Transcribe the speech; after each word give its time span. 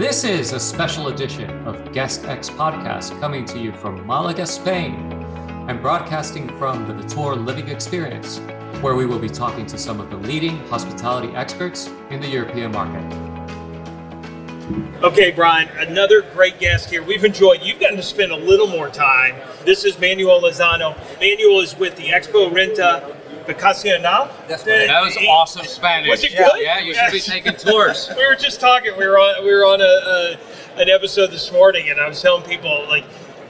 This 0.00 0.24
is 0.24 0.54
a 0.54 0.58
special 0.58 1.08
edition 1.08 1.50
of 1.66 1.92
Guest 1.92 2.24
X 2.24 2.48
Podcast 2.48 3.20
coming 3.20 3.44
to 3.44 3.58
you 3.58 3.70
from 3.70 4.06
Malaga, 4.06 4.46
Spain, 4.46 4.94
and 5.68 5.82
broadcasting 5.82 6.48
from 6.56 6.88
the 6.88 6.94
Vitor 6.94 7.44
Living 7.44 7.68
Experience, 7.68 8.38
where 8.80 8.94
we 8.94 9.04
will 9.04 9.18
be 9.18 9.28
talking 9.28 9.66
to 9.66 9.76
some 9.76 10.00
of 10.00 10.08
the 10.08 10.16
leading 10.16 10.56
hospitality 10.68 11.28
experts 11.36 11.90
in 12.08 12.18
the 12.18 12.26
European 12.26 12.72
market. 12.72 13.04
Okay, 15.02 15.32
Brian, 15.32 15.68
another 15.76 16.22
great 16.22 16.58
guest 16.58 16.88
here. 16.88 17.02
We've 17.02 17.22
enjoyed, 17.22 17.60
you've 17.62 17.78
gotten 17.78 17.98
to 17.98 18.02
spend 18.02 18.32
a 18.32 18.36
little 18.36 18.68
more 18.68 18.88
time. 18.88 19.34
This 19.66 19.84
is 19.84 19.98
Manuel 19.98 20.40
Lozano. 20.40 20.96
Manuel 21.20 21.60
is 21.60 21.76
with 21.76 21.96
the 21.96 22.04
Expo 22.04 22.50
Renta 22.50 23.19
Vacacional. 23.46 24.28
That's 24.48 24.66
right. 24.66 24.86
That 24.86 25.02
was 25.02 25.16
awesome 25.28 25.64
Spanish. 25.66 26.08
Was 26.08 26.24
it 26.24 26.32
yeah, 26.32 26.48
good? 26.48 26.62
yeah, 26.62 26.78
you 26.78 26.94
should 26.94 27.12
be 27.12 27.20
taking 27.20 27.54
tours. 27.54 28.10
we 28.16 28.26
were 28.26 28.36
just 28.36 28.60
talking. 28.60 28.96
We 28.96 29.06
were 29.06 29.18
on. 29.18 29.44
We 29.44 29.52
were 29.52 29.64
on 29.64 29.80
a, 29.80 29.84
a 29.84 30.80
an 30.80 30.88
episode 30.88 31.30
this 31.30 31.50
morning, 31.52 31.90
and 31.90 32.00
I 32.00 32.08
was 32.08 32.20
telling 32.20 32.44
people 32.44 32.86
like 32.88 33.04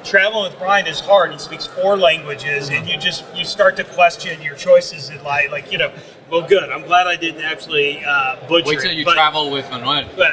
traveling 0.05 0.51
with 0.51 0.59
Brian 0.59 0.87
is 0.87 1.01
hard. 1.01 1.33
He 1.33 1.39
speaks 1.39 1.67
four 1.67 1.97
languages, 1.97 2.71
and 2.71 2.89
you 2.89 2.97
just 2.97 3.25
you 3.35 3.45
start 3.45 3.77
to 3.77 3.85
question 3.85 4.41
your 4.43 4.57
choices 4.57 5.11
in 5.11 5.23
life. 5.23 5.51
Like 5.51 5.71
you 5.71 5.79
know, 5.79 5.93
well, 6.31 6.47
good. 6.47 6.71
I'm 6.71 6.83
glad 6.83 7.07
I 7.07 7.17
didn't 7.17 7.43
actually 7.43 8.05
uh, 8.05 8.37
butcher 8.49 8.69
Wait 8.69 8.81
till 8.81 8.93
you 8.93 9.05
but, 9.05 9.15
travel 9.15 9.51
with 9.51 9.69
Manuel. 9.71 10.09
But 10.17 10.33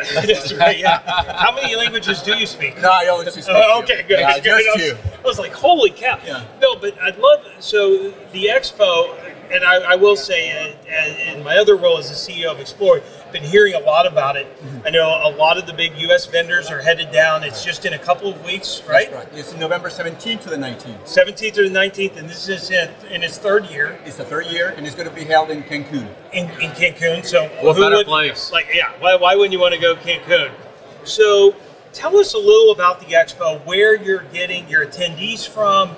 right. 0.58 0.78
Yeah. 0.78 1.00
How 1.34 1.54
many 1.54 1.76
languages 1.76 2.22
do 2.22 2.38
you 2.38 2.46
speak? 2.46 2.80
No, 2.82 2.90
I 2.92 3.08
always 3.08 3.34
just 3.34 3.50
Oh, 3.52 3.82
okay, 3.84 4.04
good. 4.04 4.20
Yeah, 4.20 4.36
good. 4.36 4.44
just 4.44 4.68
I, 4.68 4.74
was, 4.74 4.82
you. 4.82 4.98
I 5.24 5.28
was 5.28 5.40
like, 5.40 5.54
holy 5.54 5.90
cow. 5.90 6.20
Yeah. 6.26 6.46
No, 6.62 6.76
but 6.76 7.00
I'd 7.02 7.18
love 7.18 7.46
so 7.60 8.12
the 8.32 8.46
expo, 8.46 9.27
and 9.52 9.64
I, 9.64 9.94
I 9.94 9.96
will 9.96 10.16
say, 10.16 10.52
uh, 10.88 11.34
in 11.36 11.44
my 11.44 11.58
other 11.58 11.76
role 11.76 11.98
as 11.98 12.10
the 12.10 12.16
CEO 12.16 12.52
of 12.52 12.60
Explore, 12.60 13.02
been 13.32 13.44
hearing 13.44 13.74
a 13.74 13.80
lot 13.80 14.06
about 14.08 14.36
it. 14.38 14.48
Mm-hmm. 14.60 14.88
I 14.88 14.90
know 14.90 15.08
a 15.10 15.32
lot 15.36 15.58
of 15.58 15.66
the 15.68 15.74
big 15.74 15.98
U.S. 16.00 16.26
vendors 16.26 16.70
are 16.70 16.82
headed 16.82 17.12
down. 17.12 17.44
It's 17.44 17.64
just 17.64 17.86
in 17.86 17.94
a 17.94 18.00
couple 18.00 18.30
of 18.32 18.44
weeks, 18.46 18.82
right? 18.88 19.12
That's 19.12 19.26
right. 19.32 19.38
It's 19.40 19.54
November 19.56 19.90
17th 19.90 20.42
to 20.44 20.50
the 20.50 20.56
19th. 20.56 21.02
17th 21.04 21.54
to 21.54 21.70
the 21.70 21.76
19th, 21.76 22.18
and 22.18 22.30
this 22.30 22.48
is 22.48 22.72
in, 22.72 22.90
in 23.10 23.24
its 23.24 23.38
third 23.38 23.66
year 23.66 24.00
It's 24.06 24.16
the 24.18 24.24
third 24.26 24.46
year, 24.48 24.70
and 24.78 24.86
it's 24.88 24.96
going 24.96 25.10
to 25.10 25.14
be 25.16 25.24
held 25.26 25.50
in 25.50 25.64
Cancun. 25.64 26.08
in, 26.34 26.46
in 26.62 26.72
Cancun. 26.72 27.26
So 27.26 27.48
What 27.62 27.76
who 27.76 27.82
better 27.84 27.98
would- 27.98 28.06
place? 28.06 28.52
Like, 28.52 28.68
yeah, 28.74 28.92
why, 29.00 29.16
why 29.16 29.36
wouldn't 29.36 29.52
you 29.54 29.60
want 29.60 29.74
to 29.74 29.80
go 29.82 29.96
Cancun? 29.96 30.52
So 31.04 31.56
tell 31.94 32.16
us 32.18 32.34
a 32.34 32.38
little 32.38 32.72
about 32.72 33.00
the 33.02 33.08
expo, 33.08 33.64
where 33.66 33.96
you're 34.02 34.24
getting 34.24 34.68
your 34.70 34.86
attendees 34.86 35.48
from, 35.48 35.96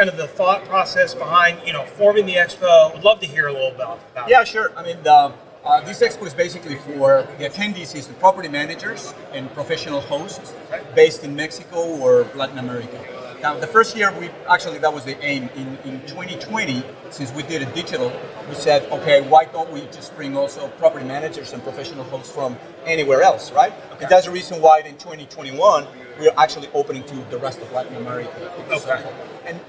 kind 0.00 0.08
of 0.08 0.16
the 0.16 0.26
thought 0.26 0.64
process 0.64 1.14
behind, 1.14 1.60
you 1.66 1.74
know, 1.74 1.84
forming 1.84 2.24
the 2.24 2.32
expo. 2.32 2.90
Would 2.94 3.04
love 3.04 3.20
to 3.20 3.26
hear 3.26 3.48
a 3.48 3.52
little 3.52 3.68
about, 3.68 4.00
about 4.12 4.30
Yeah, 4.30 4.44
sure. 4.44 4.72
I 4.74 4.82
mean, 4.82 4.96
uh, 5.06 5.30
uh, 5.62 5.82
this 5.82 6.00
expo 6.00 6.26
is 6.26 6.32
basically 6.32 6.76
for 6.76 7.28
the 7.36 7.44
attendees 7.44 7.94
is 7.94 8.06
the 8.06 8.14
property 8.14 8.48
managers 8.48 9.12
and 9.34 9.52
professional 9.52 10.00
hosts 10.00 10.54
based 10.94 11.22
in 11.22 11.36
Mexico 11.36 11.84
or 11.98 12.24
Latin 12.34 12.56
America. 12.56 12.98
Now, 13.42 13.58
the 13.58 13.66
first 13.66 13.94
year 13.94 14.10
we 14.18 14.30
actually 14.48 14.78
that 14.78 14.92
was 14.92 15.04
the 15.04 15.22
aim. 15.22 15.50
In, 15.54 15.76
in 15.84 16.00
2020, 16.06 16.82
since 17.10 17.30
we 17.34 17.42
did 17.42 17.60
it 17.60 17.74
digital, 17.74 18.10
we 18.48 18.54
said, 18.54 18.90
okay, 18.90 19.20
why 19.20 19.44
don't 19.44 19.70
we 19.70 19.82
just 19.92 20.16
bring 20.16 20.34
also 20.34 20.68
property 20.78 21.04
managers 21.04 21.52
and 21.52 21.62
professional 21.62 22.04
hosts 22.04 22.32
from 22.34 22.56
anywhere 22.86 23.20
else, 23.20 23.52
right? 23.52 23.74
And 24.00 24.08
that's 24.08 24.24
the 24.24 24.32
reason 24.32 24.62
why 24.62 24.78
in 24.80 24.96
2021 24.96 25.86
we're 26.18 26.32
actually 26.38 26.68
opening 26.72 27.04
to 27.04 27.16
the 27.30 27.36
rest 27.38 27.60
of 27.60 27.70
Latin 27.72 27.96
America. 27.96 28.30
Okay. 28.70 29.04
And 29.44 29.60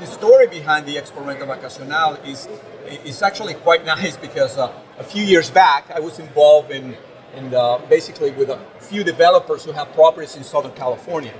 the 0.00 0.06
story 0.06 0.46
behind 0.46 0.86
the 0.86 0.96
Expo 0.96 1.24
Renta 1.24 1.46
Vacacional 1.46 2.14
is 2.26 2.48
is 3.04 3.22
actually 3.22 3.54
quite 3.54 3.84
nice 3.84 4.16
because 4.16 4.58
uh, 4.58 4.72
a 4.98 5.04
few 5.04 5.24
years 5.24 5.50
back 5.50 5.90
I 5.90 6.00
was 6.00 6.18
involved 6.18 6.70
in 6.70 6.96
in 7.34 7.50
the, 7.50 7.80
basically 7.90 8.30
with 8.30 8.48
a 8.48 8.58
few 8.80 9.04
developers 9.04 9.64
who 9.64 9.72
have 9.72 9.92
properties 9.92 10.36
in 10.36 10.44
Southern 10.44 10.72
California, 10.72 11.34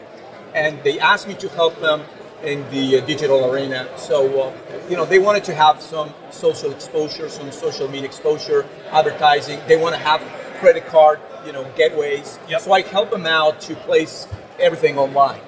and 0.54 0.82
they 0.82 1.00
asked 1.00 1.26
me 1.26 1.34
to 1.34 1.48
help 1.50 1.80
them 1.80 2.02
in 2.42 2.68
the 2.70 2.98
uh, 2.98 3.06
digital 3.06 3.50
arena. 3.50 3.88
So 3.96 4.40
uh, 4.40 4.52
you 4.88 4.96
know 4.96 5.04
they 5.04 5.18
wanted 5.18 5.44
to 5.44 5.54
have 5.54 5.80
some 5.80 6.12
social 6.30 6.70
exposure, 6.72 7.28
some 7.28 7.50
social 7.52 7.88
media 7.88 8.06
exposure, 8.06 8.66
advertising. 8.90 9.60
They 9.66 9.76
want 9.76 9.94
to 9.94 10.00
have 10.00 10.20
credit 10.60 10.86
card 10.86 11.20
you 11.44 11.52
know 11.52 11.64
gateways. 11.76 12.38
Yep. 12.48 12.60
So 12.62 12.72
I 12.72 12.82
help 12.82 13.10
them 13.10 13.26
out 13.26 13.60
to 13.62 13.74
place 13.76 14.26
everything 14.58 14.98
online. 14.98 15.40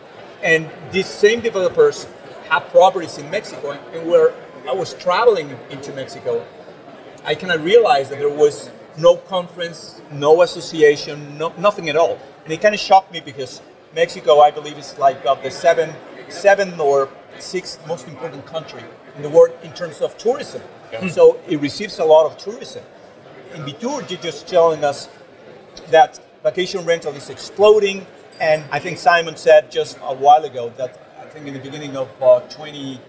And 0.43 0.71
these 0.93 1.07
same 1.07 1.41
developers 1.41 2.07
have 2.51 2.69
properties 2.71 3.19
in 3.19 3.31
Mexico, 3.31 3.79
and 3.93 4.09
where 4.09 4.35
I 4.69 4.73
was 4.73 4.95
traveling 4.95 5.57
into 5.71 5.93
Mexico, 5.93 6.45
I 7.25 7.35
kind 7.35 7.53
of 7.53 7.65
realized 7.65 8.11
that 8.11 8.19
there 8.19 8.29
was 8.29 8.71
no 8.97 9.17
conference, 9.17 10.03
no 10.13 10.43
association, 10.43 11.39
no, 11.39 11.53
nothing 11.59 11.89
at 11.89 11.97
all. 11.97 12.19
And 12.45 12.53
it 12.53 12.61
kind 12.61 12.75
of 12.75 12.81
shocked 12.81 13.13
me 13.13 13.21
because 13.21 13.63
Mexico, 13.95 14.41
I 14.41 14.51
believe, 14.51 14.79
is 14.79 14.99
like 14.99 15.25
of 15.25 15.43
the 15.43 15.51
seven, 15.51 15.93
seven 16.29 16.79
or 16.81 17.09
sixth 17.39 17.87
most 17.87 18.09
important 18.09 18.45
country 18.47 18.83
in 19.17 19.23
the 19.23 19.29
world 19.29 19.57
in 19.63 19.73
terms 19.73 20.01
of 20.01 20.17
tourism. 20.19 20.63
So 21.11 21.39
it 21.47 21.61
receives 21.61 21.99
a 21.99 22.05
lot 22.05 22.27
of 22.27 22.39
tourism. 22.39 22.83
In 23.55 23.63
Bitur, 23.63 24.09
you're 24.11 24.21
just 24.21 24.49
telling 24.49 24.85
us 24.85 25.09
that 25.91 26.21
vacation 26.43 26.85
rental 26.85 27.13
is 27.15 27.31
exploding, 27.31 28.07
and 28.41 28.65
I 28.73 28.79
think 28.79 28.99
Simon 28.99 29.37
said 29.37 29.71
just 29.71 29.99
a 30.03 30.15
while 30.15 30.45
ago 30.45 30.73
that 30.77 31.08
think 31.39 31.55
in 31.55 31.63
the 31.63 31.71
beginning 31.71 31.97
of 31.97 32.23
uh, 32.23 32.41
20, 32.49 33.01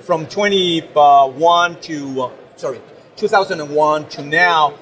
from 0.00 0.26
21 0.26 1.80
to 1.80 2.22
uh, 2.22 2.30
sorry, 2.56 2.80
2001 3.16 4.08
to 4.08 4.24
now, 4.24 4.74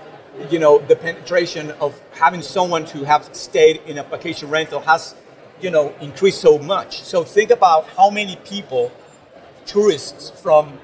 you 0.51 0.59
know, 0.59 0.79
the 0.79 0.95
penetration 0.97 1.73
of 1.73 2.01
having 2.13 2.41
someone 2.41 2.85
to 2.87 3.05
have 3.05 3.29
stayed 3.35 3.81
in 3.87 3.99
a 3.99 4.03
vacation 4.05 4.49
rental 4.49 4.81
has, 4.81 5.15
you 5.61 5.71
know, 5.71 5.93
increased 6.01 6.41
so 6.41 6.59
much. 6.59 7.03
So 7.03 7.25
think 7.25 7.51
about 7.51 7.89
how 7.89 8.11
many 8.11 8.37
people, 8.45 8.93
tourists 9.67 10.31
from 10.31 10.79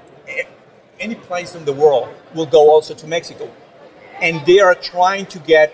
any 0.98 1.14
place 1.14 1.54
in 1.54 1.64
the 1.64 1.72
world, 1.72 2.08
will 2.34 2.46
go 2.46 2.70
also 2.70 2.94
to 2.94 3.06
Mexico 3.06 3.48
and 4.20 4.44
they 4.46 4.58
are 4.58 4.74
trying 4.74 5.26
to 5.26 5.38
get, 5.38 5.72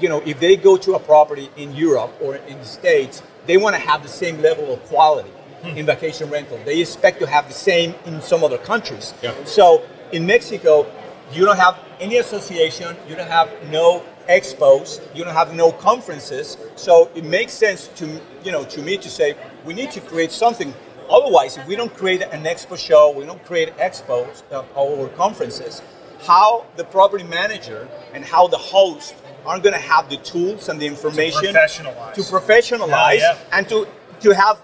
you 0.00 0.08
know, 0.10 0.20
if 0.26 0.38
they 0.38 0.56
go 0.56 0.76
to 0.76 0.94
a 0.94 0.98
property 0.98 1.48
in 1.56 1.74
Europe 1.74 2.12
or 2.20 2.36
in 2.36 2.58
the 2.58 2.64
States, 2.64 3.22
they 3.46 3.56
want 3.56 3.74
to 3.74 3.80
have 3.80 4.02
the 4.02 4.08
same 4.08 4.42
level 4.42 4.74
of 4.74 4.84
quality 4.84 5.30
in 5.64 5.86
vacation 5.86 6.30
rental. 6.30 6.58
They 6.64 6.80
expect 6.80 7.18
to 7.20 7.26
have 7.26 7.48
the 7.48 7.54
same 7.54 7.94
in 8.04 8.20
some 8.20 8.44
other 8.44 8.58
countries. 8.58 9.14
Yeah. 9.22 9.34
So 9.44 9.82
in 10.12 10.26
Mexico, 10.26 10.86
you 11.32 11.44
don't 11.44 11.58
have 11.58 11.78
any 12.00 12.18
association, 12.18 12.96
you 13.08 13.16
don't 13.16 13.28
have 13.28 13.50
no 13.70 14.02
expos, 14.28 15.00
you 15.14 15.24
don't 15.24 15.34
have 15.34 15.54
no 15.54 15.72
conferences. 15.72 16.56
So 16.76 17.10
it 17.14 17.24
makes 17.24 17.52
sense 17.52 17.88
to 17.96 18.20
you 18.44 18.52
know 18.52 18.64
to 18.64 18.82
me 18.82 18.96
to 18.98 19.08
say 19.10 19.34
we 19.64 19.74
need 19.74 19.90
to 19.92 20.00
create 20.00 20.30
something. 20.32 20.72
Otherwise, 21.08 21.56
if 21.56 21.66
we 21.66 21.76
don't 21.76 21.94
create 21.94 22.22
an 22.22 22.42
expo 22.44 22.76
show, 22.76 23.10
we 23.16 23.24
don't 23.24 23.44
create 23.44 23.76
expos 23.78 24.42
uh, 24.50 24.64
or 24.74 25.08
conferences, 25.10 25.80
how 26.26 26.66
the 26.76 26.84
property 26.84 27.22
manager 27.24 27.88
and 28.12 28.24
how 28.24 28.48
the 28.48 28.58
host 28.58 29.14
aren't 29.44 29.62
going 29.62 29.72
to 29.74 29.80
have 29.80 30.10
the 30.10 30.16
tools 30.18 30.68
and 30.68 30.80
the 30.80 30.86
information 30.86 31.54
professionalize. 31.54 32.14
to 32.14 32.20
professionalize 32.22 33.18
Yeah, 33.18 33.34
yeah. 33.38 33.38
and 33.58 33.68
to 33.68 33.86
to 34.20 34.34
have 34.34 34.60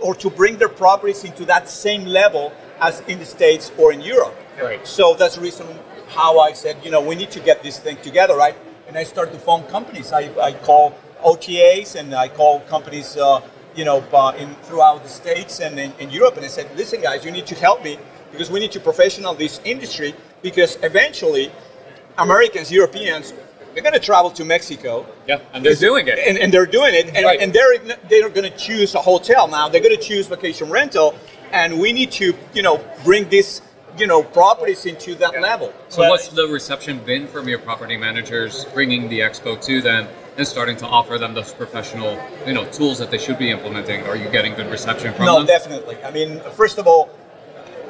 or 0.00 0.14
to 0.16 0.30
bring 0.30 0.56
their 0.58 0.68
properties 0.68 1.24
into 1.24 1.44
that 1.46 1.68
same 1.68 2.04
level 2.04 2.52
as 2.80 3.00
in 3.08 3.18
the 3.18 3.24
states 3.24 3.72
or 3.78 3.92
in 3.92 4.00
Europe. 4.00 4.34
Right. 4.60 4.86
So 4.86 5.14
that's 5.14 5.36
the 5.36 5.40
reason 5.40 5.66
how 6.08 6.40
I 6.40 6.52
said, 6.52 6.76
you 6.84 6.90
know, 6.90 7.00
we 7.00 7.14
need 7.14 7.30
to 7.32 7.40
get 7.40 7.62
this 7.62 7.78
thing 7.78 7.96
together, 7.98 8.36
right? 8.36 8.56
And 8.86 8.96
I 8.96 9.04
started 9.04 9.32
to 9.32 9.38
phone 9.38 9.64
companies. 9.64 10.12
I, 10.12 10.30
I 10.40 10.52
call 10.52 10.98
OTAs 11.22 11.96
and 11.96 12.14
I 12.14 12.28
call 12.28 12.60
companies, 12.60 13.16
uh, 13.16 13.42
you 13.74 13.84
know, 13.84 14.02
uh, 14.12 14.32
in 14.38 14.54
throughout 14.62 15.02
the 15.02 15.08
states 15.08 15.60
and 15.60 15.78
in, 15.78 15.92
in 15.98 16.10
Europe. 16.10 16.36
And 16.36 16.44
I 16.44 16.48
said, 16.48 16.68
listen, 16.76 17.02
guys, 17.02 17.24
you 17.24 17.30
need 17.30 17.46
to 17.46 17.54
help 17.54 17.84
me 17.84 17.98
because 18.32 18.50
we 18.50 18.60
need 18.60 18.72
to 18.72 18.80
professional 18.80 19.34
this 19.34 19.60
industry 19.64 20.14
because 20.42 20.78
eventually 20.82 21.52
Americans, 22.16 22.72
Europeans, 22.72 23.32
they're 23.74 23.82
going 23.82 23.94
to 23.94 24.00
travel 24.00 24.30
to 24.32 24.44
Mexico 24.44 25.06
Yeah, 25.26 25.40
and 25.52 25.64
they're 25.64 25.74
doing 25.74 26.08
it. 26.08 26.18
and, 26.18 26.38
and 26.38 26.52
they're 26.52 26.66
doing 26.66 26.94
it, 26.94 27.06
and, 27.14 27.24
Right. 27.24 27.40
and 27.40 27.52
they're 27.52 27.78
they're 28.08 28.28
going 28.28 28.50
to 28.50 28.56
choose 28.56 28.94
a 28.94 29.00
hotel 29.00 29.48
now. 29.48 29.68
They're 29.68 29.80
going 29.82 29.96
to 29.96 30.02
choose 30.02 30.26
vacation 30.26 30.70
rental, 30.70 31.14
and 31.52 31.78
we 31.80 31.92
need 31.92 32.10
to 32.12 32.34
you 32.54 32.62
know 32.62 32.82
bring 33.04 33.28
this 33.28 33.62
you 33.98 34.06
know 34.06 34.22
properties 34.22 34.86
into 34.86 35.14
that 35.16 35.40
level. 35.40 35.72
So 35.88 36.08
what's 36.08 36.28
the 36.28 36.46
reception 36.46 36.98
been 37.04 37.26
from 37.26 37.48
your 37.48 37.58
property 37.58 37.96
managers 37.96 38.64
bringing 38.74 39.08
the 39.08 39.20
expo 39.20 39.60
to 39.66 39.80
them 39.80 40.06
and 40.36 40.46
starting 40.46 40.76
to 40.76 40.86
offer 40.86 41.18
them 41.18 41.34
those 41.34 41.52
professional, 41.52 42.16
you 42.46 42.52
know, 42.52 42.64
tools 42.66 42.96
that 42.98 43.10
they 43.10 43.18
should 43.18 43.38
be 43.38 43.50
implementing? 43.50 44.04
Are 44.06 44.14
you 44.14 44.28
getting 44.30 44.54
good 44.54 44.70
reception 44.70 45.12
from 45.14 45.26
No, 45.26 45.34
them? 45.38 45.46
No, 45.46 45.46
definitely. 45.48 45.96
I 46.04 46.12
mean, 46.12 46.40
first 46.54 46.78
of 46.78 46.86
all, 46.86 47.10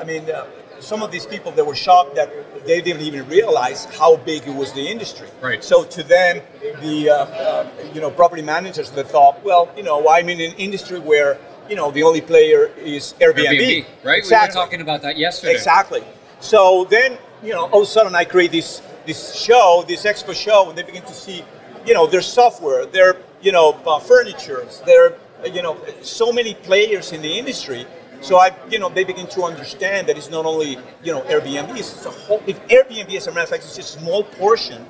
I 0.00 0.04
mean, 0.04 0.30
uh, 0.30 0.46
some 0.80 1.02
of 1.02 1.10
these 1.10 1.26
people 1.26 1.52
they 1.52 1.62
were 1.62 1.74
shocked 1.74 2.14
that 2.14 2.30
they 2.66 2.80
didn't 2.80 3.02
even 3.02 3.26
realize 3.28 3.84
how 3.84 4.16
big 4.16 4.46
it 4.46 4.54
was 4.54 4.72
the 4.72 4.86
industry. 4.86 5.28
Right. 5.40 5.62
So 5.62 5.84
to 5.84 6.02
them, 6.02 6.42
the 6.80 7.10
uh, 7.10 7.14
uh, 7.14 7.70
you 7.94 8.00
know 8.00 8.10
property 8.10 8.42
managers 8.42 8.90
they 8.90 9.02
thought, 9.02 9.42
well, 9.44 9.70
you 9.76 9.82
know, 9.82 10.08
I'm 10.08 10.28
in 10.28 10.40
an 10.40 10.56
industry 10.56 10.98
where 10.98 11.38
you 11.68 11.76
know 11.76 11.90
the 11.90 12.02
only 12.02 12.20
player 12.20 12.66
is 12.78 13.14
Airbnb. 13.20 13.46
Airbnb, 13.46 13.86
right? 14.04 14.18
Exactly. 14.18 14.54
We 14.54 14.60
were 14.60 14.64
talking 14.64 14.80
about 14.80 15.02
that 15.02 15.16
yesterday. 15.16 15.54
Exactly. 15.54 16.02
So 16.40 16.84
then, 16.84 17.18
you 17.42 17.52
know, 17.52 17.66
all 17.70 17.82
of 17.82 17.88
a 17.88 17.90
sudden 17.90 18.14
I 18.14 18.24
create 18.24 18.52
this 18.52 18.82
this 19.06 19.34
show, 19.34 19.84
this 19.88 20.04
expo 20.04 20.34
show, 20.34 20.68
and 20.68 20.76
they 20.76 20.82
begin 20.82 21.02
to 21.02 21.14
see, 21.14 21.42
you 21.86 21.94
know, 21.94 22.06
their 22.06 22.20
software, 22.20 22.84
their 22.86 23.16
you 23.40 23.52
know, 23.52 23.72
uh, 23.86 23.98
furnitures. 23.98 24.82
There 24.84 25.06
are, 25.06 25.14
uh, 25.42 25.46
you 25.46 25.62
know, 25.62 25.76
so 26.02 26.32
many 26.32 26.54
players 26.54 27.12
in 27.12 27.22
the 27.22 27.38
industry. 27.38 27.86
So 28.20 28.36
I, 28.38 28.52
you 28.70 28.78
know, 28.78 28.88
they 28.88 29.04
begin 29.04 29.26
to 29.28 29.42
understand 29.44 30.08
that 30.08 30.16
it's 30.16 30.30
not 30.30 30.44
only, 30.44 30.78
you 31.04 31.12
know, 31.12 31.20
Airbnb. 31.22 31.76
It's 31.78 32.04
a 32.04 32.10
whole. 32.10 32.42
If 32.46 32.60
Airbnb, 32.68 33.14
as 33.16 33.26
a 33.26 33.30
matter 33.30 33.42
of 33.42 33.48
fact, 33.50 33.64
is 33.64 33.76
just 33.76 33.96
a 33.96 34.00
small 34.00 34.24
portion 34.24 34.84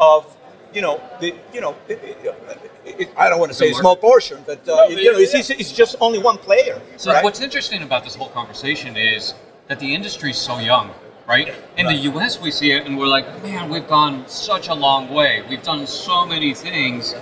of, 0.00 0.36
you 0.72 0.80
know, 0.82 1.00
the, 1.20 1.34
you 1.52 1.60
know, 1.60 1.74
it, 1.88 1.98
it, 2.02 3.00
it, 3.00 3.08
I 3.16 3.28
don't 3.28 3.40
want 3.40 3.50
to 3.50 3.58
say 3.58 3.70
a 3.70 3.74
small 3.74 3.96
portion, 3.96 4.42
but 4.46 4.60
uh, 4.68 4.76
No, 4.76 4.88
you 4.88 5.12
know, 5.12 5.18
it's, 5.18 5.34
it's, 5.34 5.50
it's 5.50 5.72
just 5.72 5.96
only 6.00 6.18
one 6.18 6.38
player. 6.38 6.80
So 6.96 7.12
right? 7.12 7.24
what's 7.24 7.40
interesting 7.40 7.82
about 7.82 8.04
this 8.04 8.14
whole 8.14 8.28
conversation 8.30 8.96
is 8.96 9.34
that 9.68 9.80
the 9.80 9.94
industry 9.94 10.30
is 10.30 10.38
so 10.38 10.58
young, 10.58 10.90
right? 11.26 11.48
In 11.76 11.86
Right. 11.86 11.96
the 11.96 12.02
U.S., 12.12 12.40
we 12.40 12.50
see 12.50 12.70
it 12.72 12.86
and 12.86 12.96
we're 12.98 13.06
like, 13.08 13.26
man, 13.42 13.68
we've 13.70 13.88
gone 13.88 14.26
such 14.28 14.68
a 14.68 14.74
long 14.74 15.12
way. 15.12 15.42
We've 15.50 15.62
done 15.62 15.86
so 15.86 16.24
many 16.26 16.54
things, 16.54 17.14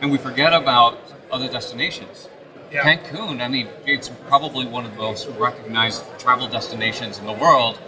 and 0.00 0.10
we 0.10 0.18
forget 0.18 0.52
about 0.52 0.98
other 1.30 1.48
destinations. 1.48 2.28
Yeah. 2.70 2.96
Cancun, 2.96 3.40
I 3.40 3.48
mean, 3.48 3.68
it's 3.86 4.08
probably 4.28 4.66
one 4.66 4.84
of 4.84 4.92
the 4.92 4.98
most 4.98 5.28
recognized 5.28 6.02
travel 6.18 6.48
destinations 6.48 7.18
in 7.18 7.26
the 7.26 7.32
world, 7.32 7.78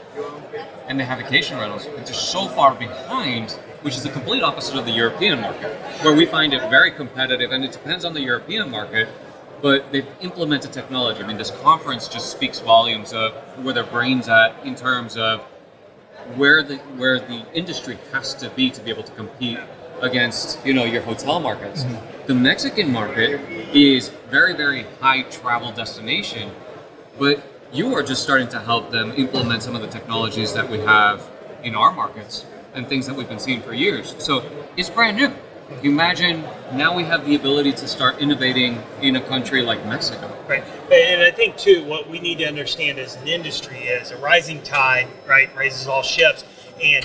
and 0.87 0.99
they 0.99 1.05
have 1.05 1.19
vacation 1.19 1.59
rentals, 1.59 1.87
but 1.87 2.07
they're 2.07 2.15
so 2.15 2.47
far 2.49 2.75
behind, 2.75 3.53
which 3.83 3.97
is 3.97 4.05
the 4.05 4.11
complete 4.11 4.43
opposite 4.43 4.77
of 4.77 4.85
the 4.85 4.93
European 4.93 5.41
market, 5.41 5.75
where 6.03 6.15
we 6.15 6.25
find 6.25 6.55
it 6.55 6.61
very 6.71 6.91
competitive, 6.91 7.51
and 7.51 7.65
it 7.65 7.73
depends 7.73 8.05
on 8.05 8.15
the 8.15 8.21
European 8.21 8.71
market. 8.71 9.09
But 9.63 9.91
they've 9.91 10.07
implemented 10.21 10.75
technology. 10.75 11.23
I 11.23 11.27
mean, 11.27 11.39
this 11.39 11.51
conference 11.51 12.09
just 12.09 12.31
speaks 12.31 12.61
volumes 12.61 13.15
of 13.15 13.33
where 13.65 13.73
their 13.73 13.85
brains 13.85 14.29
at 14.29 14.55
in 14.67 14.75
terms 14.75 15.17
of 15.17 15.41
where 16.35 16.63
the 16.63 16.77
where 16.99 17.19
the 17.19 17.47
industry 17.55 17.97
has 18.13 18.35
to 18.35 18.51
be 18.51 18.71
to 18.71 18.83
be 18.83 18.91
able 18.91 19.03
to 19.05 19.13
compete 19.13 19.59
against 20.01 20.65
you 20.65 20.75
know 20.75 20.85
your 20.85 21.03
hotel 21.03 21.41
markets. 21.41 21.85
Mm-hmm. 21.85 22.27
The 22.27 22.35
Mexican 22.35 22.93
market 22.93 23.41
is 23.75 24.09
very 24.31 24.55
very 24.55 24.87
high 25.01 25.23
travel 25.23 25.73
destination, 25.73 26.51
but 27.19 27.43
you 27.73 27.95
are 27.95 28.03
just 28.03 28.23
starting 28.23 28.49
to 28.49 28.61
help 28.61 28.91
them 28.91 29.13
implement 29.13 29.63
some 29.63 29.75
of 29.75 29.83
the 29.83 29.89
technologies 29.89 30.53
that 30.55 30.71
we 30.71 30.79
have 30.79 31.29
in 31.63 31.75
our 31.75 31.93
markets 31.93 32.45
and 32.75 32.87
things 32.89 33.07
that 33.07 33.17
we've 33.17 33.29
been 33.29 33.39
seeing 33.39 33.61
for 33.63 33.73
years. 33.73 34.15
So 34.19 34.45
it's 34.77 34.91
brand 34.91 35.17
new. 35.17 35.33
You 35.83 35.91
imagine 35.91 36.45
now 36.75 36.95
we 36.95 37.03
have 37.05 37.27
the 37.27 37.35
ability 37.35 37.73
to 37.73 37.89
start 37.89 38.21
innovating 38.21 38.81
in 39.03 39.17
a 39.17 39.21
country 39.21 39.63
like 39.63 39.85
Mexico. 39.85 40.31
Right. 40.47 40.63
And 40.93 41.23
I 41.23 41.33
think 41.33 41.57
too, 41.57 41.85
what 41.85 42.09
we 42.09 42.21
need 42.21 42.39
to 42.39 42.47
understand 42.47 43.01
as 43.01 43.17
an 43.17 43.27
industry 43.27 43.79
is 43.79 44.13
a 44.13 44.17
rising 44.19 44.63
tide, 44.63 45.09
right, 45.27 45.55
raises 45.57 45.89
all 45.89 46.03
ships. 46.03 46.45
And 46.81 47.05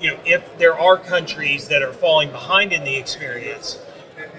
you 0.00 0.12
know, 0.12 0.20
if 0.24 0.58
there 0.58 0.78
are 0.78 0.96
countries 0.96 1.68
that 1.68 1.82
are 1.82 1.92
falling 1.92 2.30
behind 2.30 2.72
in 2.72 2.84
the 2.84 2.96
experience, 2.96 3.78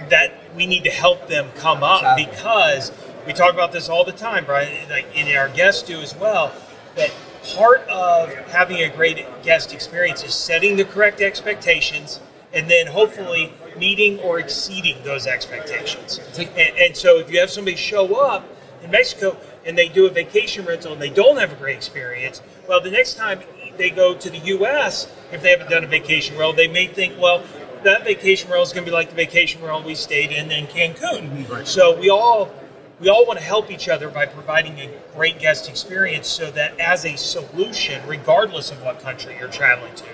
that 0.09 0.33
we 0.56 0.65
need 0.65 0.83
to 0.83 0.89
help 0.89 1.27
them 1.27 1.50
come 1.56 1.83
up 1.83 2.15
because 2.15 2.92
we 3.25 3.33
talk 3.33 3.54
about 3.54 3.71
this 3.71 3.89
all 3.89 4.04
the 4.04 4.12
time, 4.12 4.45
right? 4.45 4.88
Like 4.89 5.07
and 5.15 5.36
our 5.38 5.50
guests 5.50 5.83
do 5.83 6.00
as 6.00 6.15
well. 6.15 6.51
That 6.95 7.12
part 7.56 7.81
of 7.88 8.33
having 8.50 8.77
a 8.77 8.89
great 8.89 9.25
guest 9.44 9.74
experience 9.74 10.24
is 10.24 10.33
setting 10.33 10.75
the 10.75 10.86
correct 10.86 11.21
expectations 11.21 12.19
and 12.53 12.69
then 12.69 12.88
hopefully 12.88 13.53
meeting 13.77 14.19
or 14.19 14.39
exceeding 14.39 15.03
those 15.03 15.27
expectations. 15.27 16.19
And, 16.38 16.50
and 16.57 16.98
so 16.98 17.19
if 17.19 17.31
you 17.31 17.39
have 17.39 17.50
somebody 17.50 17.75
show 17.75 18.15
up 18.15 18.45
in 18.83 18.92
Mexico 18.92 19.38
and 19.65 19.77
they 19.77 19.89
do 19.89 20.07
a 20.07 20.10
vacation 20.10 20.65
rental 20.65 20.94
and 20.94 21.01
they 21.01 21.10
don't 21.10 21.38
have 21.38 21.51
a 21.51 21.56
great 21.56 21.75
experience, 21.75 22.42
well, 22.68 22.81
the 22.81 22.92
next 22.92 23.15
time 23.15 23.42
they 23.77 23.89
go 23.89 24.15
to 24.15 24.29
the 24.29 24.39
U.S., 24.39 25.12
if 25.31 25.41
they 25.41 25.51
haven't 25.51 25.69
done 25.69 25.83
a 25.83 25.88
vacation 25.88 26.38
rental, 26.38 26.53
they 26.53 26.68
may 26.68 26.88
think, 26.88 27.19
well, 27.19 27.44
that 27.83 28.03
vacation 28.03 28.50
rental 28.50 28.63
is 28.63 28.74
going 28.74 28.85
to 28.85 28.91
be 28.91 28.95
like 28.95 29.09
the 29.09 29.15
vacation 29.15 29.62
rental 29.62 29.83
we 29.83 29.95
stayed 29.95 30.31
in 30.31 30.51
in 30.51 30.68
Cancun. 30.68 31.65
So 31.65 31.97
we 31.97 32.09
all 32.09 32.51
we 33.00 33.09
all 33.09 33.25
want 33.27 33.38
to 33.38 33.45
help 33.45 33.69
each 33.69 33.88
other 33.89 34.09
by 34.09 34.25
providing 34.25 34.79
a 34.79 34.89
great 35.13 35.39
guest 35.39 35.69
experience 35.69 36.27
so 36.27 36.50
that 36.51 36.79
as 36.79 37.06
a 37.06 37.15
solution, 37.15 38.01
regardless 38.07 38.71
of 38.71 38.81
what 38.81 39.00
country 39.00 39.35
you're 39.38 39.50
traveling 39.50 39.94
to, 39.95 40.06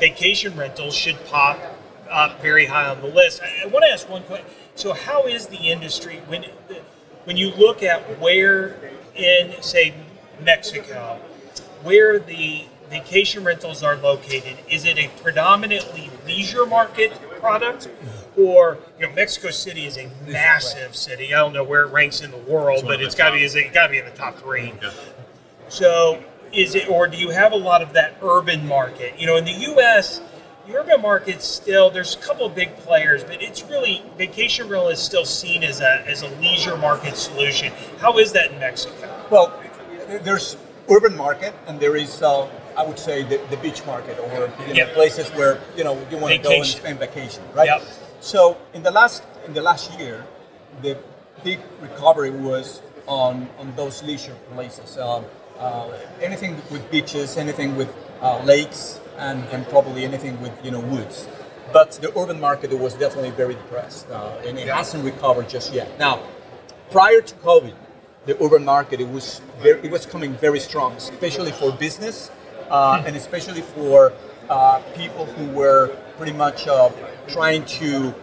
vacation 0.00 0.56
rentals 0.56 0.94
should 0.94 1.22
pop 1.26 1.58
up 2.10 2.40
very 2.40 2.66
high 2.66 2.88
on 2.88 3.00
the 3.02 3.08
list. 3.08 3.42
I, 3.42 3.64
I 3.64 3.66
want 3.66 3.84
to 3.84 3.90
ask 3.90 4.08
one 4.08 4.22
question. 4.22 4.46
So, 4.74 4.92
how 4.92 5.26
is 5.26 5.46
the 5.46 5.70
industry 5.70 6.20
when 6.26 6.44
when 7.24 7.36
you 7.36 7.50
look 7.52 7.82
at 7.82 8.18
where 8.20 8.76
in 9.14 9.60
say 9.62 9.94
Mexico, 10.40 11.20
where 11.82 12.18
the 12.18 12.64
vacation 12.90 13.44
rentals 13.44 13.82
are 13.82 13.96
located? 13.96 14.56
Is 14.68 14.84
it 14.84 14.98
a 14.98 15.08
predominantly 15.22 16.10
leisure 16.26 16.66
market 16.66 17.12
product? 17.40 17.88
Or 18.36 18.78
you 18.98 19.06
know, 19.06 19.14
Mexico 19.14 19.50
City 19.50 19.86
is 19.86 19.96
a 19.96 20.10
massive 20.26 20.96
city. 20.96 21.34
I 21.34 21.38
don't 21.38 21.52
know 21.52 21.64
where 21.64 21.82
it 21.82 21.92
ranks 21.92 22.20
in 22.20 22.30
the 22.30 22.38
world, 22.38 22.84
one 22.84 22.94
but 22.96 23.02
it's 23.02 23.14
got 23.14 23.30
to 23.30 23.30
top. 23.30 23.38
be 23.38 23.44
it's 23.44 23.74
got 23.74 23.86
to 23.86 23.92
be 23.92 23.98
in 23.98 24.04
the 24.04 24.10
top 24.10 24.36
three. 24.38 24.72
Yeah. 24.82 24.90
So, 25.68 26.22
is 26.52 26.74
it, 26.74 26.88
or 26.88 27.06
do 27.06 27.16
you 27.16 27.30
have 27.30 27.52
a 27.52 27.56
lot 27.56 27.82
of 27.82 27.92
that 27.92 28.16
urban 28.22 28.66
market? 28.66 29.18
You 29.18 29.26
know, 29.26 29.36
in 29.36 29.44
the 29.44 29.52
U.S., 29.52 30.20
the 30.66 30.76
urban 30.76 31.00
market 31.02 31.42
still 31.42 31.90
there's 31.90 32.14
a 32.14 32.18
couple 32.18 32.46
of 32.46 32.54
big 32.54 32.74
players, 32.78 33.22
but 33.22 33.42
it's 33.42 33.62
really 33.64 34.02
vacation 34.16 34.68
rental 34.68 34.88
is 34.88 35.00
still 35.00 35.24
seen 35.24 35.62
as 35.62 35.80
a 35.80 36.04
as 36.08 36.22
a 36.22 36.28
leisure 36.40 36.76
market 36.76 37.16
solution. 37.16 37.72
How 37.98 38.18
is 38.18 38.32
that 38.32 38.52
in 38.52 38.58
Mexico? 38.58 39.26
Well, 39.30 39.60
there's 40.22 40.56
urban 40.90 41.16
market 41.16 41.54
and 41.66 41.78
there 41.80 41.96
is, 41.96 42.22
uh, 42.22 42.48
I 42.76 42.84
would 42.84 42.98
say, 42.98 43.22
the, 43.22 43.40
the 43.50 43.56
beach 43.58 43.84
market 43.86 44.18
or 44.18 44.28
you 44.32 44.68
know, 44.68 44.74
Yep. 44.74 44.94
places 44.94 45.28
where 45.30 45.60
you 45.76 45.84
know 45.84 45.94
you 46.10 46.18
want 46.18 46.34
to 46.34 46.38
go 46.38 46.52
and 46.52 46.66
spend 46.66 46.98
vacation, 46.98 47.42
right? 47.54 47.66
Yep. 47.66 47.82
So 48.20 48.56
in 48.72 48.82
the 48.82 48.90
last 48.90 49.22
in 49.46 49.54
the 49.54 49.62
last 49.62 49.98
year, 49.98 50.24
the 50.82 50.98
big 51.42 51.60
recovery 51.80 52.30
was 52.30 52.82
on 53.06 53.48
on 53.58 53.72
those 53.76 54.02
leisure 54.02 54.36
places. 54.54 54.98
Um, 54.98 55.24
uh, 55.58 55.88
anything 56.20 56.56
with 56.70 56.90
beaches, 56.90 57.36
anything 57.36 57.76
with 57.76 57.88
uh, 58.20 58.42
lakes, 58.44 58.98
and, 59.18 59.44
and 59.52 59.66
probably 59.68 60.04
anything 60.04 60.40
with 60.42 60.52
you 60.64 60.70
know 60.70 60.80
woods. 60.80 61.28
But 61.72 61.92
the 61.92 62.16
urban 62.18 62.40
market 62.40 62.76
was 62.78 62.94
definitely 62.94 63.30
very 63.30 63.54
depressed, 63.54 64.08
uh, 64.10 64.42
and 64.46 64.58
it 64.58 64.68
hasn't 64.68 65.04
recovered 65.04 65.48
just 65.48 65.72
yet. 65.72 65.98
Now, 65.98 66.20
prior 66.90 67.20
to 67.20 67.34
COVID, 67.36 67.74
the 68.26 68.42
urban 68.42 68.64
market 68.64 69.00
it 69.00 69.08
was 69.08 69.40
very, 69.60 69.80
it 69.80 69.90
was 69.90 70.06
coming 70.06 70.34
very 70.34 70.60
strong, 70.60 70.92
especially 70.94 71.52
for 71.52 71.72
business, 71.72 72.30
and 72.70 73.16
especially 73.16 73.62
for 73.62 74.12
uh, 74.48 74.80
people 74.94 75.26
who 75.26 75.46
were 75.50 75.88
pretty 76.16 76.32
much 76.32 76.66
uh, 76.66 76.90
trying 77.28 77.64
to 77.64 78.14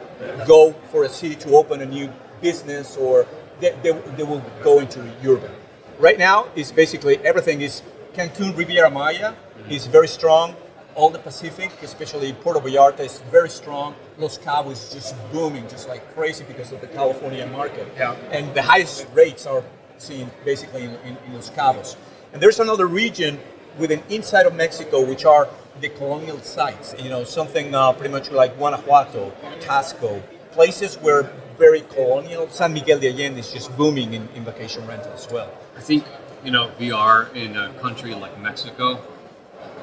go 0.48 0.74
for 0.92 1.04
a 1.04 1.10
city 1.10 1.36
to 1.36 1.56
open 1.56 1.82
a 1.82 1.86
new 1.86 2.12
business, 2.42 2.98
or 2.98 3.26
they, 3.60 3.72
they, 3.84 3.92
they 3.92 4.24
will 4.24 4.44
go 4.64 4.80
into 4.80 5.00
urban. 5.26 5.52
Right 6.00 6.18
now, 6.18 6.48
it's 6.56 6.72
basically 6.72 7.18
everything 7.20 7.62
is 7.62 7.82
Cancun 8.14 8.58
Riviera 8.58 8.90
Maya 8.90 9.34
is 9.70 9.88
very 9.88 10.08
strong. 10.08 10.56
All 10.94 11.10
the 11.10 11.20
Pacific, 11.20 11.72
especially 11.82 12.34
Puerto 12.34 12.60
Vallarta, 12.60 13.00
is 13.00 13.22
very 13.32 13.50
strong. 13.50 13.96
Los 14.18 14.38
Cabos 14.38 14.72
is 14.74 14.94
just 14.94 15.16
booming, 15.32 15.68
just 15.70 15.88
like 15.88 16.14
crazy 16.14 16.44
because 16.44 16.72
of 16.74 16.82
the 16.82 16.88
California 16.88 17.48
market. 17.48 17.88
Yeah. 17.96 18.16
And 18.32 18.54
the 18.54 18.62
highest 18.62 19.08
rates 19.14 19.46
are 19.46 19.64
seen 19.98 20.30
basically 20.44 20.84
in, 20.84 20.92
in, 21.06 21.18
in 21.26 21.34
Los 21.34 21.50
Cabos. 21.52 21.96
And 22.34 22.42
there's 22.42 22.60
another 22.60 22.88
region 22.88 23.40
within 23.78 24.04
inside 24.10 24.46
of 24.46 24.56
Mexico, 24.56 25.06
which 25.06 25.26
are 25.26 25.48
the 25.80 25.90
colonial 25.90 26.40
sites. 26.40 26.96
You 27.00 27.10
know, 27.10 27.24
something 27.24 27.74
uh, 27.74 27.94
pretty 27.94 28.12
much 28.12 28.32
like 28.32 28.58
Guanajuato, 28.58 29.34
Taxco, 29.60 30.22
places 30.52 30.96
where 30.96 31.32
very 31.58 31.82
colonial. 31.82 32.50
San 32.50 32.74
Miguel 32.74 33.00
de 33.00 33.10
Allende 33.10 33.40
is 33.40 33.52
just 33.52 33.76
booming 33.78 34.14
in, 34.14 34.28
in 34.36 34.44
vacation 34.44 34.86
rental 34.88 35.12
as 35.14 35.28
well. 35.32 35.52
I 35.78 35.82
think 35.82 36.06
you 36.44 36.52
know 36.52 36.72
VR 36.80 37.34
in 37.36 37.56
a 37.56 37.72
country 37.76 38.16
like 38.16 38.40
Mexico 38.40 39.00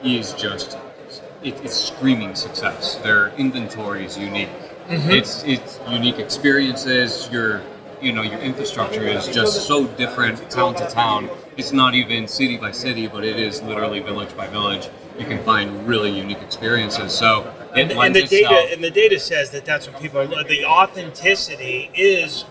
is 0.02 0.32
just 0.32 0.76
it, 1.42 1.54
it's 1.64 1.76
screaming 1.76 2.34
success. 2.34 2.96
Their 2.96 3.28
inventory 3.36 4.04
is 4.04 4.18
unique. 4.18 4.48
It's 4.90 5.44
it's 5.44 5.78
unique 5.88 6.18
experiences. 6.18 7.28
Your 7.30 7.62
you 8.02 8.12
know 8.12 8.22
your 8.22 8.40
infrastructure 8.40 9.06
is 9.06 9.28
just 9.28 9.66
so 9.66 9.86
different 9.86 10.50
town 10.50 10.74
to 10.76 10.86
town. 10.86 11.30
It's 11.58 11.72
not 11.72 11.96
even 11.96 12.28
city 12.28 12.56
by 12.56 12.70
city, 12.70 13.08
but 13.08 13.24
it 13.24 13.36
is 13.36 13.60
literally 13.62 13.98
village 13.98 14.34
by 14.36 14.46
village. 14.46 14.88
You 15.18 15.26
can 15.26 15.42
find 15.42 15.88
really 15.88 16.08
unique 16.16 16.40
experiences. 16.40 17.12
So 17.12 17.52
And, 17.74 17.90
and 17.90 18.14
the 18.14 18.22
itself. 18.22 18.52
data 18.52 18.72
and 18.72 18.84
the 18.84 18.92
data 18.92 19.18
says 19.18 19.50
that 19.50 19.64
that's 19.64 19.88
what 19.88 20.00
people 20.00 20.20
are. 20.20 20.44
The 20.44 20.64
authenticity 20.64 21.90
is 21.94 22.44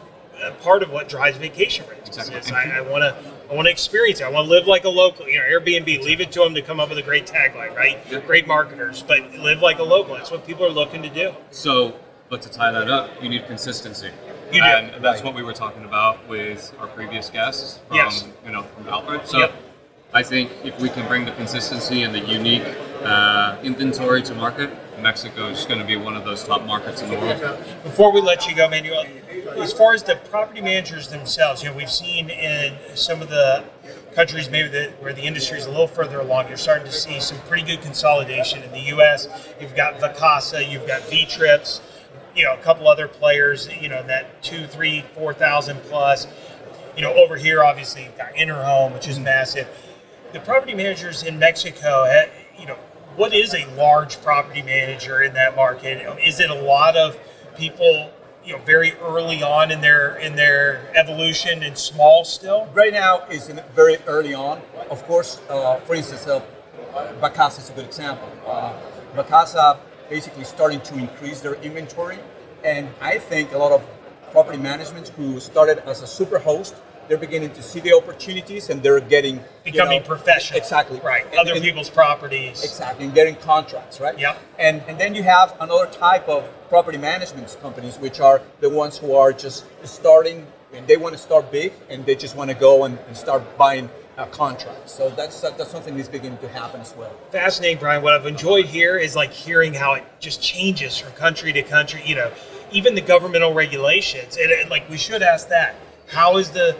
part 0.60 0.84
of 0.84 0.92
what 0.92 1.08
drives 1.08 1.38
vacation 1.38 1.86
rentals. 1.88 2.18
Exactly. 2.18 2.54
I 2.54 2.82
want 2.82 3.04
to. 3.04 3.16
I 3.50 3.56
want 3.56 3.68
to 3.68 3.72
experience 3.72 4.20
it. 4.20 4.26
I 4.26 4.30
want 4.30 4.48
to 4.48 4.52
live 4.52 4.68
like 4.68 4.84
a 4.84 4.90
local. 4.90 5.26
You 5.26 5.40
know, 5.40 5.46
Airbnb. 5.46 6.04
Leave 6.04 6.20
it 6.20 6.34
to 6.34 6.40
them 6.40 6.54
to 6.56 6.62
come 6.62 6.82
up 6.82 6.90
with 6.90 6.98
a 6.98 7.02
great 7.02 7.26
tagline, 7.26 7.74
right? 7.78 7.98
Yeah. 8.12 8.20
Great 8.20 8.46
marketers, 8.46 9.04
but 9.04 9.32
live 9.36 9.62
like 9.62 9.80
a 9.80 9.84
local. 9.84 10.16
That's 10.16 10.32
what 10.32 10.46
people 10.46 10.66
are 10.66 10.70
looking 10.70 11.02
to 11.04 11.10
do. 11.10 11.34
So, 11.52 11.98
but 12.28 12.42
to 12.42 12.50
tie 12.50 12.74
that 12.74 12.90
up, 12.90 13.24
you 13.24 13.30
need 13.30 13.48
consistency. 13.48 14.10
You 14.52 14.62
do. 14.62 14.68
And 14.68 15.04
that's 15.04 15.18
Right. 15.18 15.26
what 15.26 15.36
we 15.36 15.44
were 15.44 15.54
talking 15.54 15.84
about 15.84 16.28
with 16.28 16.74
our 16.80 16.88
previous 16.88 17.30
guests 17.30 17.80
from, 17.88 17.98
Yes. 17.98 18.26
you 18.46 18.52
know, 18.52 18.64
from 18.76 18.88
Alfred. 18.90 19.28
So 19.28 19.40
Yep. 19.40 19.52
I 20.14 20.24
think 20.24 20.52
if 20.64 20.80
we 20.80 20.90
can 20.90 21.06
bring 21.08 21.26
the 21.26 21.32
consistency 21.32 22.04
and 22.04 22.16
the 22.16 22.20
unique 22.20 22.64
uh, 23.04 23.58
inventory 23.62 24.22
to 24.24 24.34
market, 24.34 24.70
Mexico 25.02 25.48
is 25.50 25.66
going 25.66 25.80
to 25.80 25.86
be 25.86 25.96
one 25.96 26.16
of 26.16 26.24
those 26.26 26.44
top 26.44 26.64
markets 26.64 27.02
in 27.02 27.10
the 27.12 27.18
world. 27.18 27.40
Before 27.84 28.12
we 28.12 28.22
let 28.22 28.48
you 28.48 28.56
go, 28.56 28.68
Manuel, 28.68 29.06
as 29.60 29.72
far 29.72 29.94
as 29.94 30.02
the 30.04 30.16
property 30.32 30.62
managers 30.62 31.10
themselves, 31.10 31.62
you 31.62 31.70
know, 31.70 31.76
we've 31.76 31.92
seen 31.92 32.30
in 32.32 32.74
some 32.96 33.22
of 33.22 33.30
the 33.30 33.64
countries 34.16 34.50
maybe 34.50 34.68
that 34.70 35.02
where 35.02 35.14
the 35.14 35.22
industry 35.22 35.60
is 35.60 35.66
a 35.68 35.70
little 35.70 35.88
further 35.88 36.20
along, 36.20 36.48
you're 36.48 36.58
starting 36.58 36.86
to 36.88 36.92
see 36.92 37.20
some 37.20 37.38
pretty 37.48 37.64
good 37.64 37.82
consolidation. 37.84 38.64
In 38.64 38.72
the 38.72 38.80
U.S., 38.96 39.28
you've 39.62 39.76
got 39.76 40.00
Vacasa, 40.00 40.68
you've 40.70 40.88
got 40.88 41.02
V-Trips, 41.04 41.82
you 42.38 42.44
know, 42.44 42.54
a 42.54 42.58
couple 42.58 42.88
other 42.88 43.08
players, 43.08 43.68
you 43.82 43.90
know, 43.90 44.04
that 44.04 44.44
two, 44.44 44.68
three, 44.68 45.04
four 45.16 45.34
thousand 45.34 45.82
plus. 45.84 46.28
You 46.96 47.02
know, 47.02 47.14
over 47.16 47.36
here, 47.36 47.64
obviously, 47.64 48.04
you've 48.04 48.18
got 48.18 48.34
Interhome, 48.36 48.94
which 48.94 49.08
is 49.08 49.20
massive. 49.20 49.68
The 50.34 50.40
property 50.40 50.76
managers 50.76 51.24
in 51.24 51.40
Mexico, 51.40 52.04
eh, 52.04 52.28
you 52.60 52.68
know, 52.68 52.76
what 53.16 53.34
is 53.34 53.56
a 53.56 53.66
large 53.76 54.22
property 54.22 54.62
manager 54.62 55.22
in 55.22 55.34
that 55.34 55.56
market? 55.56 56.06
Is 56.24 56.40
it 56.40 56.52
a 56.52 56.56
lot 56.56 56.96
of 56.96 57.20
people, 57.56 58.12
you 58.46 58.54
know, 58.54 58.60
very 58.60 58.94
early 59.02 59.42
on 59.42 59.72
in 59.72 59.82
their 59.82 60.18
in 60.18 60.36
their 60.36 60.92
evolution 60.96 61.64
and 61.64 61.76
small 61.76 62.24
still? 62.24 62.68
Right 62.74 62.94
now 62.94 63.26
is 63.32 63.50
in 63.50 63.60
very 63.74 63.98
early 64.06 64.36
on. 64.36 64.62
Of 64.92 65.04
course, 65.08 65.42
uh, 65.50 65.80
for 65.82 65.96
instance, 65.96 66.28
uh, 66.28 66.42
Vacasa 67.20 67.60
is 67.60 67.70
a 67.72 67.74
good 67.74 67.86
example. 67.86 68.30
Uh, 68.46 68.74
Vacasa 69.16 69.80
basically 70.10 70.44
starting 70.44 70.82
to 70.82 70.96
increase 70.96 71.42
their 71.42 71.56
inventory, 71.56 72.20
and 72.64 72.90
I 73.02 73.18
think 73.18 73.54
a 73.54 73.58
lot 73.58 73.72
of 73.72 73.84
property 74.32 74.58
management 74.58 75.10
who 75.10 75.40
started 75.40 75.80
as 75.88 76.02
a 76.02 76.08
super 76.08 76.40
host 76.40 76.76
they're 77.08 77.18
beginning 77.18 77.52
to 77.54 77.64
see 77.64 77.80
the 77.80 77.94
opportunities 77.94 78.70
and 78.70 78.84
they're 78.84 79.00
getting 79.00 79.40
becoming 79.64 79.94
you 79.94 80.00
know, 80.02 80.06
professional. 80.06 80.60
Exactly. 80.60 81.00
Right. 81.00 81.26
And, 81.28 81.40
Other 81.40 81.54
and, 81.54 81.62
people's 81.62 81.90
properties. 81.90 82.64
Exactly. 82.64 83.06
And 83.06 83.14
getting 83.14 83.36
contracts, 83.36 84.00
right? 84.00 84.18
Yep. 84.18 84.38
And 84.60 84.82
and 84.88 85.00
then 85.00 85.16
you 85.16 85.24
have 85.24 85.56
another 85.60 85.88
type 85.88 86.28
of 86.28 86.44
property 86.70 86.98
management 86.98 87.56
companies, 87.62 87.98
which 87.98 88.20
are 88.20 88.42
the 88.60 88.70
ones 88.70 88.98
who 88.98 89.16
are 89.16 89.32
just 89.32 89.66
starting 89.84 90.46
and 90.74 90.86
they 90.88 90.98
want 90.98 91.14
to 91.14 91.18
start 91.18 91.52
big 91.52 91.72
and 91.90 92.06
they 92.06 92.16
just 92.16 92.36
want 92.36 92.50
to 92.50 92.56
go 92.56 92.84
and, 92.84 93.00
and 93.08 93.16
start 93.16 93.58
buying 93.58 93.90
uh, 94.18 94.26
contracts. 94.28 94.92
So 94.92 95.10
that's 95.10 95.44
uh, 95.44 95.52
that's 95.52 95.72
something 95.72 95.96
that's 95.96 96.10
beginning 96.10 96.40
to 96.40 96.50
happen 96.50 96.82
as 96.82 96.96
well. 96.96 97.12
Fascinating, 97.32 97.78
Brian. 97.78 98.02
What 98.02 98.14
I've 98.14 98.26
enjoyed 98.26 98.66
here 98.66 98.98
is 98.98 99.16
like 99.16 99.32
hearing 99.32 99.74
how 99.74 99.94
it 99.94 100.04
just 100.20 100.42
changes 100.42 100.98
from 100.98 101.12
country 101.14 101.54
to 101.54 101.62
country. 101.64 102.02
You 102.06 102.16
know, 102.16 102.32
even 102.72 102.96
the 102.96 103.02
governmental 103.02 103.54
regulations. 103.54 104.38
And, 104.38 104.52
and 104.52 104.70
like 104.70 104.90
we 104.90 104.98
should 104.98 105.22
ask 105.22 105.50
that. 105.50 105.76
How 106.08 106.38
is 106.38 106.52
the 106.52 106.76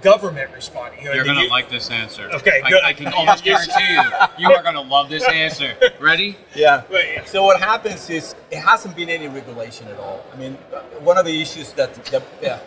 government 0.00 0.50
responding? 0.54 1.00
You 1.00 1.06
know, 1.08 1.14
You're 1.14 1.24
going 1.24 1.36
to 1.38 1.44
U- 1.44 1.50
like 1.50 1.68
this 1.70 1.90
answer. 1.90 2.28
Okay, 2.32 2.60
I, 2.64 2.70
good. 2.70 2.82
I 2.82 2.92
can 2.92 3.08
almost 3.12 3.44
guarantee 3.44 3.72
you, 3.94 4.02
you 4.38 4.50
are 4.54 4.62
going 4.62 4.74
to 4.74 4.80
love 4.80 5.08
this 5.08 5.26
answer. 5.28 5.74
Ready? 6.00 6.36
Yeah. 6.54 6.82
So 7.24 7.44
what 7.44 7.60
happens 7.60 8.08
is 8.10 8.34
it 8.50 8.58
hasn't 8.58 8.96
been 8.96 9.08
any 9.08 9.28
regulation 9.28 9.88
at 9.88 9.98
all. 9.98 10.24
I 10.32 10.36
mean, 10.36 10.56
uh, 10.74 10.80
one 11.00 11.18
of 11.18 11.24
the 11.26 11.40
issues 11.40 11.72
that, 11.74 11.94
that 12.06 12.22
yeah. 12.42 12.58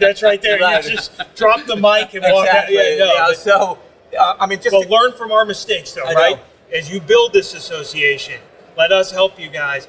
That's 0.00 0.22
right 0.22 0.40
there. 0.42 0.58
Right. 0.60 0.84
You 0.84 0.90
just 0.92 1.12
drop 1.34 1.64
the 1.66 1.76
mic 1.76 2.14
and 2.14 2.24
walk 2.32 2.48
out. 2.48 2.70
Yeah, 2.70 2.96
no, 2.98 3.12
yeah. 3.12 3.24
but- 3.28 3.36
So 3.36 3.78
uh, 4.18 4.36
I 4.38 4.46
mean, 4.46 4.60
just 4.60 4.72
Well, 4.72 4.82
to- 4.82 4.88
learn 4.88 5.12
from 5.12 5.32
our 5.32 5.44
mistakes, 5.44 5.92
though, 5.92 6.02
I 6.04 6.12
right? 6.14 6.36
know. 6.36 6.42
As 6.76 6.90
you 6.90 7.00
build 7.00 7.32
this 7.32 7.54
association, 7.54 8.40
let 8.78 8.92
us 8.92 9.10
help 9.10 9.38
you 9.38 9.48
guys. 9.48 9.88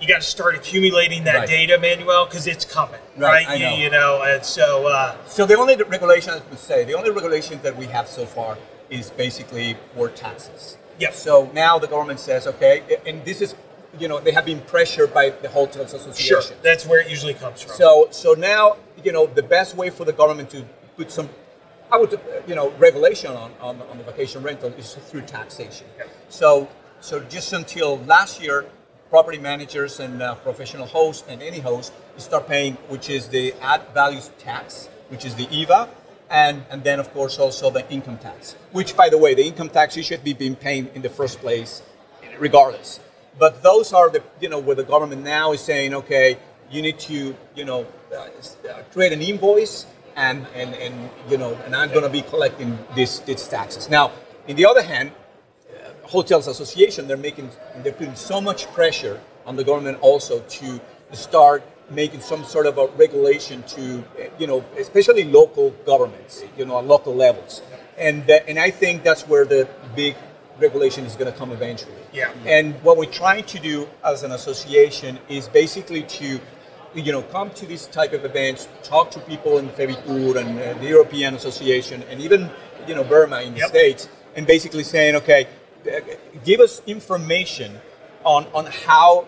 You 0.00 0.08
got 0.08 0.22
to 0.22 0.26
start 0.26 0.54
accumulating 0.54 1.24
that 1.24 1.36
Right. 1.40 1.48
data, 1.48 1.78
Manuel, 1.78 2.24
because 2.24 2.46
it's 2.46 2.64
coming, 2.64 3.00
right? 3.16 3.46
Right, 3.46 3.58
You- 3.58 3.66
know. 3.66 3.76
You, 3.76 3.90
know, 3.90 4.22
and 4.22 4.44
so 4.44 4.86
uh, 4.86 5.14
So 5.26 5.44
the 5.46 5.56
only 5.56 5.76
regulation 5.76 6.32
I 6.32 6.40
would 6.48 6.58
say, 6.58 6.84
the 6.84 6.94
only 6.94 7.10
regulation 7.10 7.60
that 7.62 7.76
we 7.76 7.86
have 7.86 8.08
so 8.08 8.24
far 8.24 8.56
is 8.88 9.10
basically 9.10 9.76
for 9.94 10.08
taxes. 10.08 10.76
Yep. 10.98 11.14
So 11.14 11.50
now 11.54 11.78
the 11.78 11.86
government 11.86 12.20
says, 12.20 12.46
okay, 12.46 12.82
and 13.06 13.24
this 13.24 13.40
is, 13.40 13.54
you 13.98 14.08
know, 14.08 14.20
they 14.20 14.32
have 14.32 14.44
been 14.44 14.60
pressured 14.60 15.12
by 15.12 15.30
the 15.30 15.48
hotels 15.48 15.90
sure, 16.18 16.42
that's 16.62 16.86
where 16.86 17.00
it 17.00 17.08
usually 17.10 17.34
comes 17.34 17.62
from. 17.62 17.74
So 17.76 18.08
so 18.10 18.34
now, 18.34 18.76
you 19.02 19.12
know, 19.12 19.26
the 19.26 19.42
best 19.42 19.76
way 19.76 19.90
for 19.90 20.04
the 20.04 20.12
government 20.12 20.50
to 20.50 20.64
put 20.96 21.10
some, 21.10 21.28
I 21.90 21.96
would, 21.98 22.18
you 22.46 22.54
know, 22.54 22.70
regulation 22.78 23.32
on, 23.32 23.52
on, 23.60 23.80
on 23.82 23.98
the 23.98 24.04
vacation 24.04 24.42
rental 24.42 24.70
is 24.78 24.94
through 24.94 25.22
taxation. 25.22 25.86
Yep. 25.98 26.08
So 26.28 26.68
so 27.00 27.20
just 27.20 27.52
until 27.52 27.98
last 28.00 28.42
year, 28.42 28.66
property 29.10 29.38
managers 29.38 29.98
and 30.00 30.22
uh, 30.22 30.36
professional 30.36 30.86
hosts 30.86 31.24
and 31.28 31.42
any 31.42 31.58
host 31.58 31.92
start 32.16 32.46
paying, 32.46 32.74
which 32.88 33.10
is 33.10 33.28
the 33.28 33.52
add 33.60 33.82
values 33.92 34.30
tax, 34.38 34.88
which 35.08 35.24
is 35.24 35.34
the 35.34 35.48
IVA, 35.50 35.88
and 36.30 36.62
and 36.70 36.84
then 36.84 37.00
of 37.00 37.12
course 37.12 37.38
also 37.38 37.70
the 37.70 37.88
income 37.90 38.18
tax. 38.18 38.54
Which, 38.72 38.96
by 38.96 39.08
the 39.08 39.18
way, 39.18 39.34
the 39.34 39.44
income 39.44 39.68
tax 39.68 39.96
you 39.96 40.02
should 40.02 40.22
be 40.22 40.32
being 40.32 40.54
paid 40.54 40.90
in 40.94 41.02
the 41.02 41.10
first 41.10 41.40
place, 41.40 41.82
regardless. 42.38 43.00
But 43.38 43.62
those 43.62 43.92
are 43.92 44.08
the 44.10 44.22
you 44.40 44.48
know 44.48 44.60
where 44.60 44.76
the 44.76 44.84
government 44.84 45.24
now 45.24 45.52
is 45.52 45.60
saying, 45.60 45.92
okay, 45.94 46.38
you 46.70 46.80
need 46.80 46.98
to 47.00 47.34
you 47.54 47.64
know 47.64 47.86
uh, 48.16 48.28
create 48.92 49.12
an 49.12 49.22
invoice 49.22 49.86
and 50.14 50.46
and 50.54 50.74
and 50.74 51.10
you 51.28 51.36
know 51.36 51.58
and 51.64 51.74
I'm 51.74 51.90
going 51.90 52.04
to 52.04 52.10
be 52.10 52.22
collecting 52.22 52.78
this 52.94 53.18
these 53.20 53.46
taxes. 53.48 53.90
Now, 53.90 54.12
in 54.46 54.56
the 54.56 54.66
other 54.66 54.82
hand, 54.82 55.12
hotels 56.10 56.46
association 56.48 57.06
they're 57.08 57.16
making 57.30 57.48
they're 57.82 57.92
putting 58.00 58.14
so 58.16 58.40
much 58.40 58.66
pressure 58.72 59.20
on 59.46 59.56
the 59.56 59.64
government 59.64 59.96
also 60.00 60.40
to 60.48 60.80
start 61.12 61.62
making 61.90 62.20
some 62.20 62.42
sort 62.44 62.66
of 62.66 62.78
a 62.78 62.86
regulation 63.04 63.62
to 63.64 63.82
you 64.38 64.46
know 64.46 64.64
especially 64.78 65.24
local 65.24 65.70
governments 65.86 66.42
you 66.58 66.64
know 66.64 66.78
at 66.78 66.84
local 66.86 67.14
levels 67.14 67.62
and 67.98 68.26
that, 68.26 68.48
and 68.48 68.58
I 68.58 68.70
think 68.70 69.02
that's 69.02 69.22
where 69.28 69.44
the 69.44 69.68
big 69.94 70.14
regulation 70.58 71.04
is 71.04 71.14
going 71.16 71.30
to 71.32 71.38
come 71.38 71.50
eventually 71.52 72.02
Yeah. 72.12 72.32
and 72.44 72.74
what 72.82 72.96
we're 72.98 73.16
trying 73.24 73.44
to 73.54 73.58
do 73.58 73.88
as 74.04 74.22
an 74.22 74.32
association 74.32 75.18
is 75.28 75.48
basically 75.48 76.02
to 76.18 76.40
you 76.94 77.12
know 77.12 77.22
come 77.22 77.50
to 77.60 77.66
these 77.66 77.86
type 77.86 78.12
of 78.12 78.24
events 78.24 78.68
talk 78.82 79.10
to 79.12 79.20
people 79.20 79.58
in 79.58 79.68
Fevitur 79.68 80.36
and 80.42 80.50
uh, 80.58 80.74
the 80.82 80.88
European 80.96 81.34
Association 81.34 82.02
and 82.10 82.20
even 82.20 82.50
you 82.88 82.94
know 82.96 83.04
VRMA 83.04 83.46
in 83.46 83.52
the 83.54 83.60
Yep. 83.60 83.68
States 83.68 84.08
and 84.36 84.46
basically 84.46 84.84
saying, 84.84 85.16
okay, 85.16 85.48
give 86.44 86.60
us 86.60 86.82
information 86.86 87.80
on, 88.24 88.46
on 88.54 88.66
how 88.66 89.26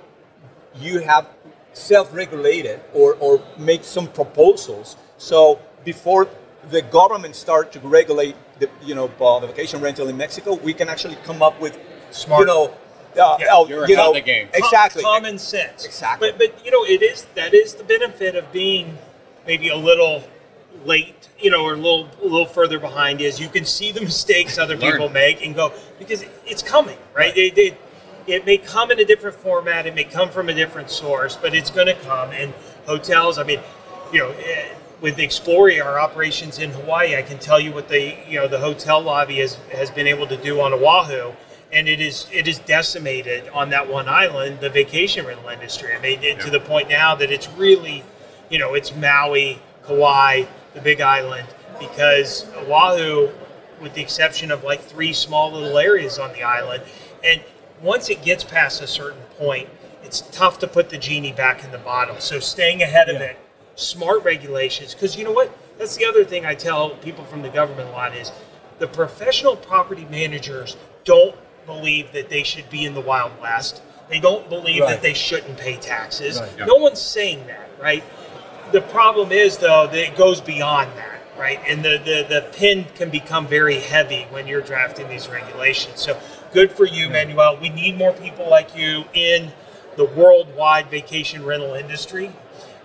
you 0.77 1.01
have 1.01 1.27
self-regulated 1.73 2.81
or, 2.93 3.15
or 3.15 3.43
make 3.59 3.85
some 3.85 4.07
proposals. 4.09 4.97
So 5.19 5.61
before 5.85 6.29
the 6.71 6.83
government 6.83 7.35
start 7.35 7.73
to 7.73 7.81
regulate 7.81 8.37
the 8.59 8.69
you 8.83 8.95
know 8.95 9.11
uh, 9.21 9.41
the 9.41 9.49
vacation 9.49 9.81
rental 9.81 10.09
in 10.09 10.17
Mexico, 10.17 10.55
we 10.55 10.73
can 10.73 10.89
actually 10.89 11.17
come 11.25 11.43
up 11.43 11.61
with 11.61 11.79
Smart. 12.11 12.41
you 12.41 12.47
know 12.47 12.75
uh, 13.21 13.37
Yeah, 13.41 13.47
oh, 13.51 13.67
you're 13.69 13.89
you 13.89 13.97
know 13.97 14.13
the 14.13 14.21
game. 14.21 14.49
Com- 14.49 14.63
exactly 14.63 15.03
common 15.03 15.39
sense. 15.39 15.85
Exactly. 15.85 16.31
But 16.31 16.39
but 16.39 16.65
you 16.65 16.71
know 16.71 16.85
it 16.85 17.03
is 17.03 17.27
that 17.35 17.55
is 17.55 17.75
the 17.75 17.85
benefit 17.85 18.37
of 18.37 18.51
being 18.53 18.99
maybe 19.47 19.69
a 19.69 19.77
little 19.77 20.23
late, 20.85 21.29
you 21.39 21.51
know, 21.51 21.65
or 21.65 21.75
a 21.75 21.77
little 21.77 22.09
a 22.21 22.25
little 22.25 22.47
further 22.47 22.79
behind 22.79 23.21
is 23.21 23.41
you 23.41 23.49
can 23.49 23.65
see 23.65 23.93
the 23.93 24.01
mistakes 24.13 24.59
other 24.59 24.77
Learn. 24.77 24.93
people 24.93 25.09
make 25.09 25.45
and 25.45 25.55
go 25.55 25.73
because 25.99 26.25
it's 26.47 26.63
coming, 26.63 26.99
right? 27.15 27.37
It, 27.37 27.57
it, 27.57 27.81
it 28.27 28.47
may 28.47 28.57
come 28.57 28.91
in 28.91 29.01
a 29.01 29.05
different 29.05 29.37
format, 29.37 29.87
it 29.87 29.95
may 29.95 30.05
come 30.05 30.31
from 30.31 30.49
a 30.49 30.55
different 30.55 30.91
source, 30.91 31.37
but 31.37 31.55
it's 31.55 31.71
going 31.71 31.89
to 31.89 31.95
come. 31.95 32.31
And 32.31 32.53
hotels, 32.87 33.39
I 33.39 33.43
mean, 33.43 33.61
you 34.13 34.21
know. 34.21 34.31
eh, 34.31 34.75
with 35.03 35.17
Exploria, 35.17 35.85
our 35.85 35.99
operations 35.99 36.61
in 36.61 36.71
Hawaii, 36.71 37.17
I 37.17 37.23
can 37.23 37.39
tell 37.39 37.59
you 37.59 37.73
what 37.73 37.89
the 37.89 38.17
you 38.27 38.39
know 38.39 38.47
the 38.47 38.61
hotel 38.61 39.03
lobby 39.03 39.39
has 39.39 39.57
has 39.73 39.91
been 39.91 40.07
able 40.07 40.29
to 40.29 40.37
do 40.37 40.61
on 40.61 40.73
Oahu, 40.73 41.33
and 41.73 41.89
it 41.89 42.01
is 42.01 42.29
it 42.33 42.47
is 42.47 42.61
decimated 42.61 43.49
on 43.49 43.71
that 43.71 43.91
one 43.91 44.09
island 44.09 44.61
the 44.61 44.71
vacation 44.71 45.27
rental 45.27 45.49
industry. 45.49 45.93
I 45.95 46.01
mean, 46.01 46.23
it, 46.23 46.41
to 46.41 46.51
the 46.51 46.61
point 46.61 46.89
now 46.89 47.17
that 47.17 47.33
it's 47.33 47.51
really, 47.51 48.05
you 48.49 48.61
know, 48.61 48.75
it's 48.75 48.95
Maui, 48.95 49.59
Kauai, 49.85 50.45
the 50.75 50.81
Big 50.81 51.01
Island, 51.01 51.47
because 51.79 52.47
Oahu, 52.57 53.31
with 53.81 53.95
the 53.95 54.01
exception 54.03 54.51
of 54.51 54.65
like 54.65 54.81
three 54.81 55.13
small 55.13 55.53
little 55.53 55.79
areas 55.79 56.19
on 56.19 56.33
the 56.33 56.43
island, 56.43 56.83
and 57.25 57.43
once 57.81 58.09
it 58.11 58.23
gets 58.23 58.45
past 58.45 58.81
a 58.81 58.87
certain 58.87 59.23
point, 59.39 59.69
it's 60.05 60.21
tough 60.33 60.59
to 60.61 60.67
put 60.67 60.91
the 60.91 60.99
genie 60.99 61.33
back 61.33 61.65
in 61.65 61.71
the 61.71 61.79
bottle. 61.79 62.19
So 62.21 62.39
staying 62.41 62.83
ahead 62.83 63.09
of 63.09 63.21
it, 63.21 63.37
smart 63.77 64.25
regulations, 64.25 64.95
because 64.95 65.17
you 65.17 65.25
know 65.25 65.33
what? 65.33 65.57
That's 65.79 65.97
the 65.97 66.05
other 66.07 66.25
thing 66.25 66.45
I 66.47 66.55
tell 66.55 66.91
people 66.91 67.25
from 67.25 67.43
the 67.43 67.49
government 67.49 67.89
a 67.89 67.93
lot 67.93 68.15
is 68.15 68.31
the 68.79 68.87
professional 68.87 69.57
property 69.57 70.07
managers 70.11 70.77
don't 71.05 71.35
believe 71.67 72.13
that 72.13 72.29
they 72.29 72.43
should 72.43 72.69
be 72.71 72.85
in 72.85 72.95
the 72.95 73.01
Wild 73.01 73.33
West. 73.41 73.83
They 74.09 74.21
don't 74.21 74.49
believe 74.49 74.83
Right. 74.83 74.91
that 74.91 75.03
they 75.03 75.15
shouldn't 75.15 75.57
pay 75.59 75.77
taxes. 75.77 76.41
Right. 76.41 76.51
Yeah. 76.59 76.65
No 76.67 76.75
one's 76.77 77.01
saying 77.01 77.47
that, 77.47 77.71
right? 77.81 78.05
The 78.73 78.81
problem 78.81 79.33
is 79.33 79.59
though 79.59 79.87
that 79.87 79.99
it 79.99 80.17
goes 80.17 80.41
beyond 80.41 80.91
that, 80.97 81.21
right? 81.39 81.61
And 81.69 81.85
the, 81.85 81.99
the, 81.99 82.27
the 82.27 82.49
pin 82.53 82.87
can 82.95 83.11
become 83.11 83.47
very 83.47 83.77
heavy 83.77 84.27
when 84.31 84.47
you're 84.47 84.63
drafting 84.63 85.09
these 85.09 85.29
regulations. 85.29 86.01
So 86.01 86.19
good 86.53 86.73
for 86.73 86.87
you, 86.87 87.11
Manuel. 87.11 87.59
We 87.61 87.69
need 87.69 87.99
more 87.99 88.15
people 88.15 88.49
like 88.49 88.75
you 88.75 89.05
in 89.13 89.53
the 89.97 90.07
worldwide 90.07 90.91
vacation 90.91 91.45
rental 91.45 91.75
industry. 91.75 92.33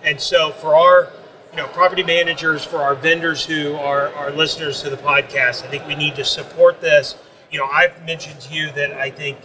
And 0.04 0.20
so 0.20 0.50
for 0.52 0.74
our 0.74 1.10
you 1.52 1.56
know 1.56 1.66
property 1.68 2.02
managers, 2.02 2.64
for 2.64 2.78
our 2.78 2.94
vendors 2.94 3.46
who 3.46 3.74
are 3.74 4.08
our 4.14 4.30
listeners 4.30 4.82
to 4.82 4.90
the 4.90 4.96
podcast, 4.96 5.64
I 5.64 5.68
think 5.68 5.86
we 5.86 5.94
need 5.94 6.16
to 6.16 6.24
support 6.24 6.82
this. 6.82 7.16
You 7.50 7.58
know, 7.58 7.66
I've 7.66 8.04
mentioned 8.04 8.40
to 8.42 8.54
you 8.54 8.70
that 8.72 8.92
I 8.92 9.10
think 9.10 9.38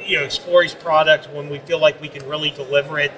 you 0.00 0.18
know 0.18 0.24
Exploria's 0.24 0.74
product 0.74 1.28
when 1.32 1.48
we 1.48 1.58
feel 1.58 1.80
like 1.80 2.00
we 2.00 2.08
can 2.08 2.26
really 2.28 2.50
deliver 2.50 3.00
it. 3.00 3.10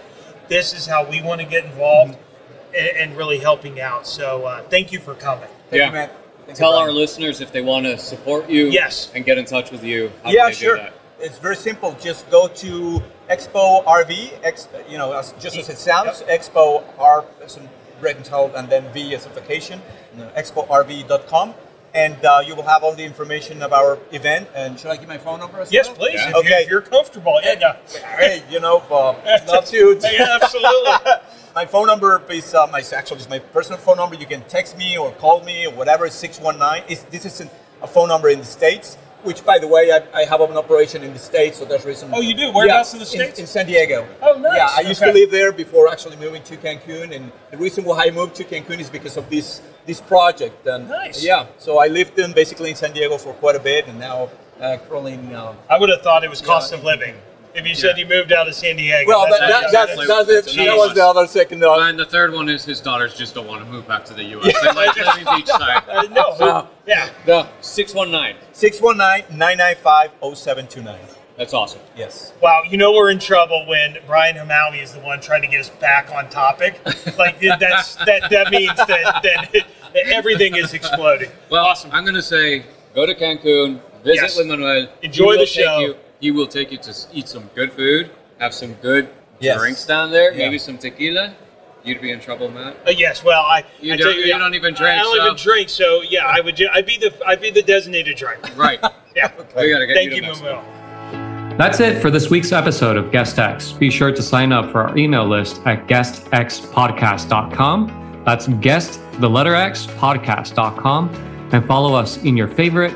This 0.49 0.73
is 0.73 0.87
how 0.87 1.09
we 1.09 1.23
want 1.23 1.43
to 1.43 1.47
get 1.47 1.65
involved 1.65 2.15
mm-hmm. 2.15 2.30
And, 2.77 2.97
and 2.97 3.17
really 3.17 3.39
helping 3.39 3.81
out. 3.81 4.07
So 4.07 4.45
uh, 4.47 4.63
thank 4.65 4.93
you 4.93 4.99
for 5.01 5.15
coming. 5.15 5.49
Thank 5.71 5.81
Yeah. 5.81 5.87
you, 5.87 5.93
man. 5.93 6.11
Thank 6.47 6.59
Tell 6.59 6.73
Brian. 6.73 6.85
our 6.89 6.93
listeners 6.93 7.41
if 7.41 7.53
they 7.53 7.63
want 7.63 7.87
to 7.87 7.97
support 7.99 8.49
you 8.51 8.67
Yes. 8.67 9.11
and 9.15 9.25
get 9.25 9.39
in 9.39 9.45
touch 9.45 9.71
with 9.71 9.85
you. 9.85 10.11
How 10.25 10.31
yeah, 10.31 10.51
sure. 10.51 10.77
That? 10.77 10.93
It's 11.21 11.39
very 11.39 11.57
simple. 11.57 11.95
Just 12.01 12.29
go 12.31 12.49
to 12.49 13.03
Expo 13.29 13.85
RV, 13.85 14.33
Ex, 14.43 14.69
you 14.89 14.97
know, 14.99 15.13
as, 15.13 15.33
just 15.39 15.57
as 15.59 15.69
it 15.69 15.77
sounds. 15.79 16.23
Expo 16.23 16.83
R, 16.99 17.25
some 17.47 17.69
red 18.01 18.17
and 18.17 18.25
tell, 18.25 18.51
and 18.57 18.69
then 18.71 18.91
V 18.93 19.15
as 19.15 19.27
a 19.27 19.29
vacation. 19.29 19.83
you 20.17 20.25
know, 20.25 20.31
ExpoRV.com, 20.37 21.55
and 21.95 22.25
uh, 22.25 22.43
you 22.45 22.55
will 22.57 22.63
have 22.65 22.83
all 22.83 22.95
the 22.95 23.05
information 23.05 23.63
of 23.63 23.73
our 23.75 23.99
event. 24.13 24.49
And 24.55 24.81
should 24.81 24.91
I 24.91 24.97
give 24.97 25.09
my 25.09 25.19
phone 25.19 25.39
number 25.41 25.61
as 25.61 25.71
Yes, 25.71 25.87
well? 25.89 25.97
please. 25.97 26.15
Yeah. 26.15 26.31
If, 26.31 26.37
Okay. 26.37 26.63
if 26.63 26.71
you're 26.71 26.81
comfortable. 26.81 27.39
Yeah, 27.45 27.55
yeah. 27.61 27.77
Hey, 28.17 28.43
you 28.51 28.59
know, 28.59 28.79
uh, 28.91 29.15
love 29.47 29.67
to. 29.67 30.01
Yeah, 30.03 30.39
absolutely. 30.41 30.93
my 31.55 31.67
phone 31.67 31.87
number 31.87 32.23
is 32.31 32.55
uh, 32.55 32.67
my 32.69 32.83
actually 32.95 33.19
is 33.21 33.29
my 33.29 33.39
personal 33.39 33.79
phone 33.79 33.97
number. 33.97 34.15
You 34.17 34.27
can 34.27 34.43
text 34.43 34.77
me 34.77 34.97
or 34.97 35.13
call 35.13 35.43
me 35.43 35.67
or 35.67 35.73
whatever. 35.75 36.09
Six 36.09 36.41
one 36.41 36.59
nine. 36.59 36.83
This 36.89 37.25
is 37.25 37.41
an, 37.41 37.51
a 37.83 37.87
phone 37.87 38.09
number 38.09 38.29
in 38.29 38.39
the 38.39 38.45
states? 38.45 38.97
Which, 39.23 39.45
by 39.45 39.59
the 39.59 39.69
way, 39.69 39.93
I, 39.93 40.21
I 40.21 40.25
have 40.25 40.41
an 40.41 40.57
operation 40.57 41.03
in 41.03 41.13
the 41.13 41.19
states, 41.19 41.59
so 41.59 41.67
there's 41.67 41.85
reason. 41.85 42.09
Oh, 42.11 42.23
you 42.23 42.33
do? 42.33 42.53
Whereabouts 42.53 42.95
in 42.95 43.01
the 43.01 43.05
States? 43.05 43.39
In, 43.39 43.47
San 43.47 43.67
Diego. 43.67 44.09
Oh, 44.23 44.39
nice. 44.39 44.57
Yeah, 44.57 44.69
I 44.75 44.81
used 44.81 45.03
Okay. 45.03 45.13
to 45.13 45.19
live 45.19 45.31
there 45.31 45.53
before 45.53 45.89
actually 45.89 46.17
moving 46.17 46.43
to 46.45 46.57
Cancun, 46.57 47.15
and 47.15 47.31
the 47.51 47.59
reason 47.59 47.85
why 47.85 48.07
I 48.07 48.11
moved 48.13 48.35
to 48.37 48.45
Cancun 48.45 48.79
is 48.81 48.89
because 48.89 49.19
of 49.19 49.29
this 49.29 49.61
this 49.85 50.01
project. 50.01 50.67
And 50.67 50.89
Nice. 50.89 51.23
Yeah, 51.23 51.47
so 51.59 51.79
I 51.79 51.89
lived 51.89 52.19
in 52.19 52.33
basically 52.33 52.71
in 52.71 52.77
San 52.77 52.93
Diego 52.95 53.19
for 53.19 53.35
quite 53.35 53.57
a 53.57 53.61
bit, 53.61 53.89
and 53.89 53.99
now 53.99 54.31
uh, 54.59 54.79
currently 54.89 55.13
in. 55.15 55.35
Uh, 55.35 55.53
I 55.69 55.79
would 55.79 55.91
have 55.91 56.01
thought 56.01 56.25
it 56.25 56.31
was 56.31 56.41
cost 56.41 56.73
Yeah. 56.73 56.79
of 56.79 56.85
living. 56.85 57.15
If 57.55 57.67
you 57.67 57.75
said 57.75 57.99
you 57.99 58.07
moved 58.07 58.33
out 58.33 58.47
of 58.49 58.55
San 58.55 58.77
Diego. 58.77 59.09
well, 59.09 59.27
that, 59.29 59.41
That's- 59.41 59.73
that, 59.73 59.73
that's, 59.73 59.91
exactly- 59.93 60.07
that's 60.07 60.29
it. 60.29 60.45
that's 60.45 60.57
That 60.57 60.77
was 60.77 60.95
the 60.95 61.05
other 61.05 61.27
second. 61.27 61.63
And 61.65 61.99
the 61.99 62.05
third 62.05 62.33
one 62.33 62.49
is 62.49 62.65
his 62.65 62.81
daughters 62.81 63.15
just 63.17 63.35
don't 63.35 63.47
want 63.49 63.65
to 63.65 63.71
move 63.71 63.87
back 63.89 64.05
to 64.07 64.15
the 64.15 64.23
U.S. 64.25 64.55
They 64.63 64.73
like 64.73 64.95
living 64.97 65.25
beachside. 65.25 65.83
Uh, 65.91 66.03
no. 66.39 66.69
yeah. 66.87 67.09
The 67.27 67.49
619. 67.61 68.37
619-995-0729. 68.55 70.99
That's 71.37 71.55
awesome. 71.55 71.81
Yes. 71.97 72.33
Wow, 72.43 72.63
you 72.69 72.77
know 72.77 72.93
we're 72.93 73.11
in 73.11 73.19
trouble 73.19 73.65
when 73.67 73.97
Brian 74.07 74.37
Hamawi 74.37 74.83
is 74.83 74.93
the 74.93 75.01
one 75.01 75.21
trying 75.21 75.43
to 75.43 75.49
get 75.49 75.61
us 75.61 75.71
back 75.71 76.11
on 76.13 76.29
topic. 76.29 76.81
Like 77.19 77.41
that's 77.41 77.95
that 77.97 78.29
that 78.31 78.51
means 78.51 78.77
that, 78.77 78.89
that, 79.23 79.51
that 79.53 79.67
everything 80.13 80.57
is 80.57 80.75
exploding. 80.75 81.31
Well, 81.49 81.65
awesome. 81.65 81.91
I'm 81.93 82.05
going 82.05 82.15
to 82.15 82.23
say 82.23 82.65
go 82.95 83.07
to 83.07 83.15
Cancun, 83.15 83.81
visit 84.05 84.23
Yes. 84.23 84.37
with 84.37 84.49
Manuel. 84.49 84.89
Enjoy 85.03 85.25
He 85.25 85.31
will 85.31 85.39
the 85.39 85.47
take 85.47 85.65
show. 85.65 85.97
You, 86.21 86.33
he 86.33 86.39
will 86.39 86.47
take 86.47 86.71
you 86.73 86.79
to 86.79 86.95
eat 87.13 87.29
some 87.29 87.51
good 87.55 87.73
food, 87.73 88.11
have 88.39 88.55
some 88.55 88.73
good 88.75 89.09
Yes. 89.41 89.59
drinks 89.59 89.85
down 89.87 90.11
there, 90.11 90.33
Yeah. 90.33 90.39
maybe 90.47 90.59
some 90.59 90.77
tequila. 90.79 91.35
You'd 91.83 92.03
be 92.03 92.11
in 92.13 92.21
trouble, 92.21 92.51
Matt. 92.51 92.77
Uh, 92.87 92.91
yes, 92.91 93.25
well, 93.25 93.41
I 93.43 93.65
You 93.81 93.95
I 93.95 93.97
don't- 93.97 94.13
tell 94.13 94.21
you 94.21 94.39
don't 94.39 94.55
even 94.55 94.75
drink, 94.75 95.01
I 95.01 95.03
don't 95.03 95.17
so- 95.17 95.25
even 95.25 95.37
drink, 95.37 95.69
so 95.71 96.03
yeah, 96.03 96.27
I 96.27 96.41
would. 96.41 96.57
ju- 96.57 96.69
I'd 96.75 96.85
be 96.85 96.99
the 96.99 97.11
I'd 97.27 97.41
be 97.41 97.51
the 97.51 97.63
designated 97.63 98.17
driver. 98.17 98.43
Right. 98.57 98.79
Yeah. 99.17 99.29
We 99.57 99.71
got 99.73 99.81
to 99.81 99.87
get 99.89 99.97
Thank 99.97 100.11
you 100.11 100.17
you, 100.17 100.21
to 100.23 100.27
Mexico. 100.29 100.63
Manuel. 100.63 101.57
That's 101.59 101.81
it 101.81 102.01
for 102.01 102.11
this 102.13 102.31
week's 102.31 102.53
episode 102.53 102.97
of 102.97 103.11
Guest 103.11 103.41
X. 103.41 103.73
Be 103.73 103.91
sure 103.91 104.13
to 104.13 104.23
sign 104.23 104.53
up 104.53 104.71
for 104.71 104.83
our 104.83 104.97
email 104.97 105.27
list 105.27 105.61
at 105.67 105.89
guestxpodcast.com. 105.89 108.23
That's 108.25 108.47
guest, 108.61 109.01
the 109.21 109.29
letter 109.29 109.57
X, 109.57 109.87
podcast.com. 109.87 111.09
And 111.53 111.67
follow 111.67 111.93
us 111.95 112.19
in 112.19 112.37
your 112.37 112.47
favorite 112.47 112.93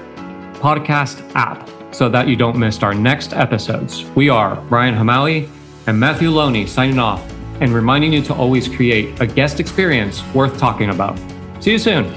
podcast 0.61 1.21
app 1.35 1.69
so 1.95 2.09
that 2.09 2.27
you 2.27 2.35
don't 2.35 2.59
miss 2.59 2.83
our 2.83 2.93
next 2.93 3.33
episodes. 3.33 4.05
We 4.17 4.29
are 4.29 4.57
Brian 4.69 4.95
Hamali 4.95 5.49
and 5.87 5.99
Matthew 5.99 6.31
Loney 6.31 6.67
signing 6.67 6.99
off 6.99 7.23
and 7.61 7.73
reminding 7.73 8.13
you 8.13 8.21
to 8.23 8.35
always 8.35 8.69
create 8.69 9.21
a 9.21 9.27
guest 9.27 9.61
experience 9.61 10.23
worth 10.35 10.59
talking 10.59 10.91
about. 10.91 11.19
See 11.61 11.73
you 11.73 11.79
soon. 11.79 12.13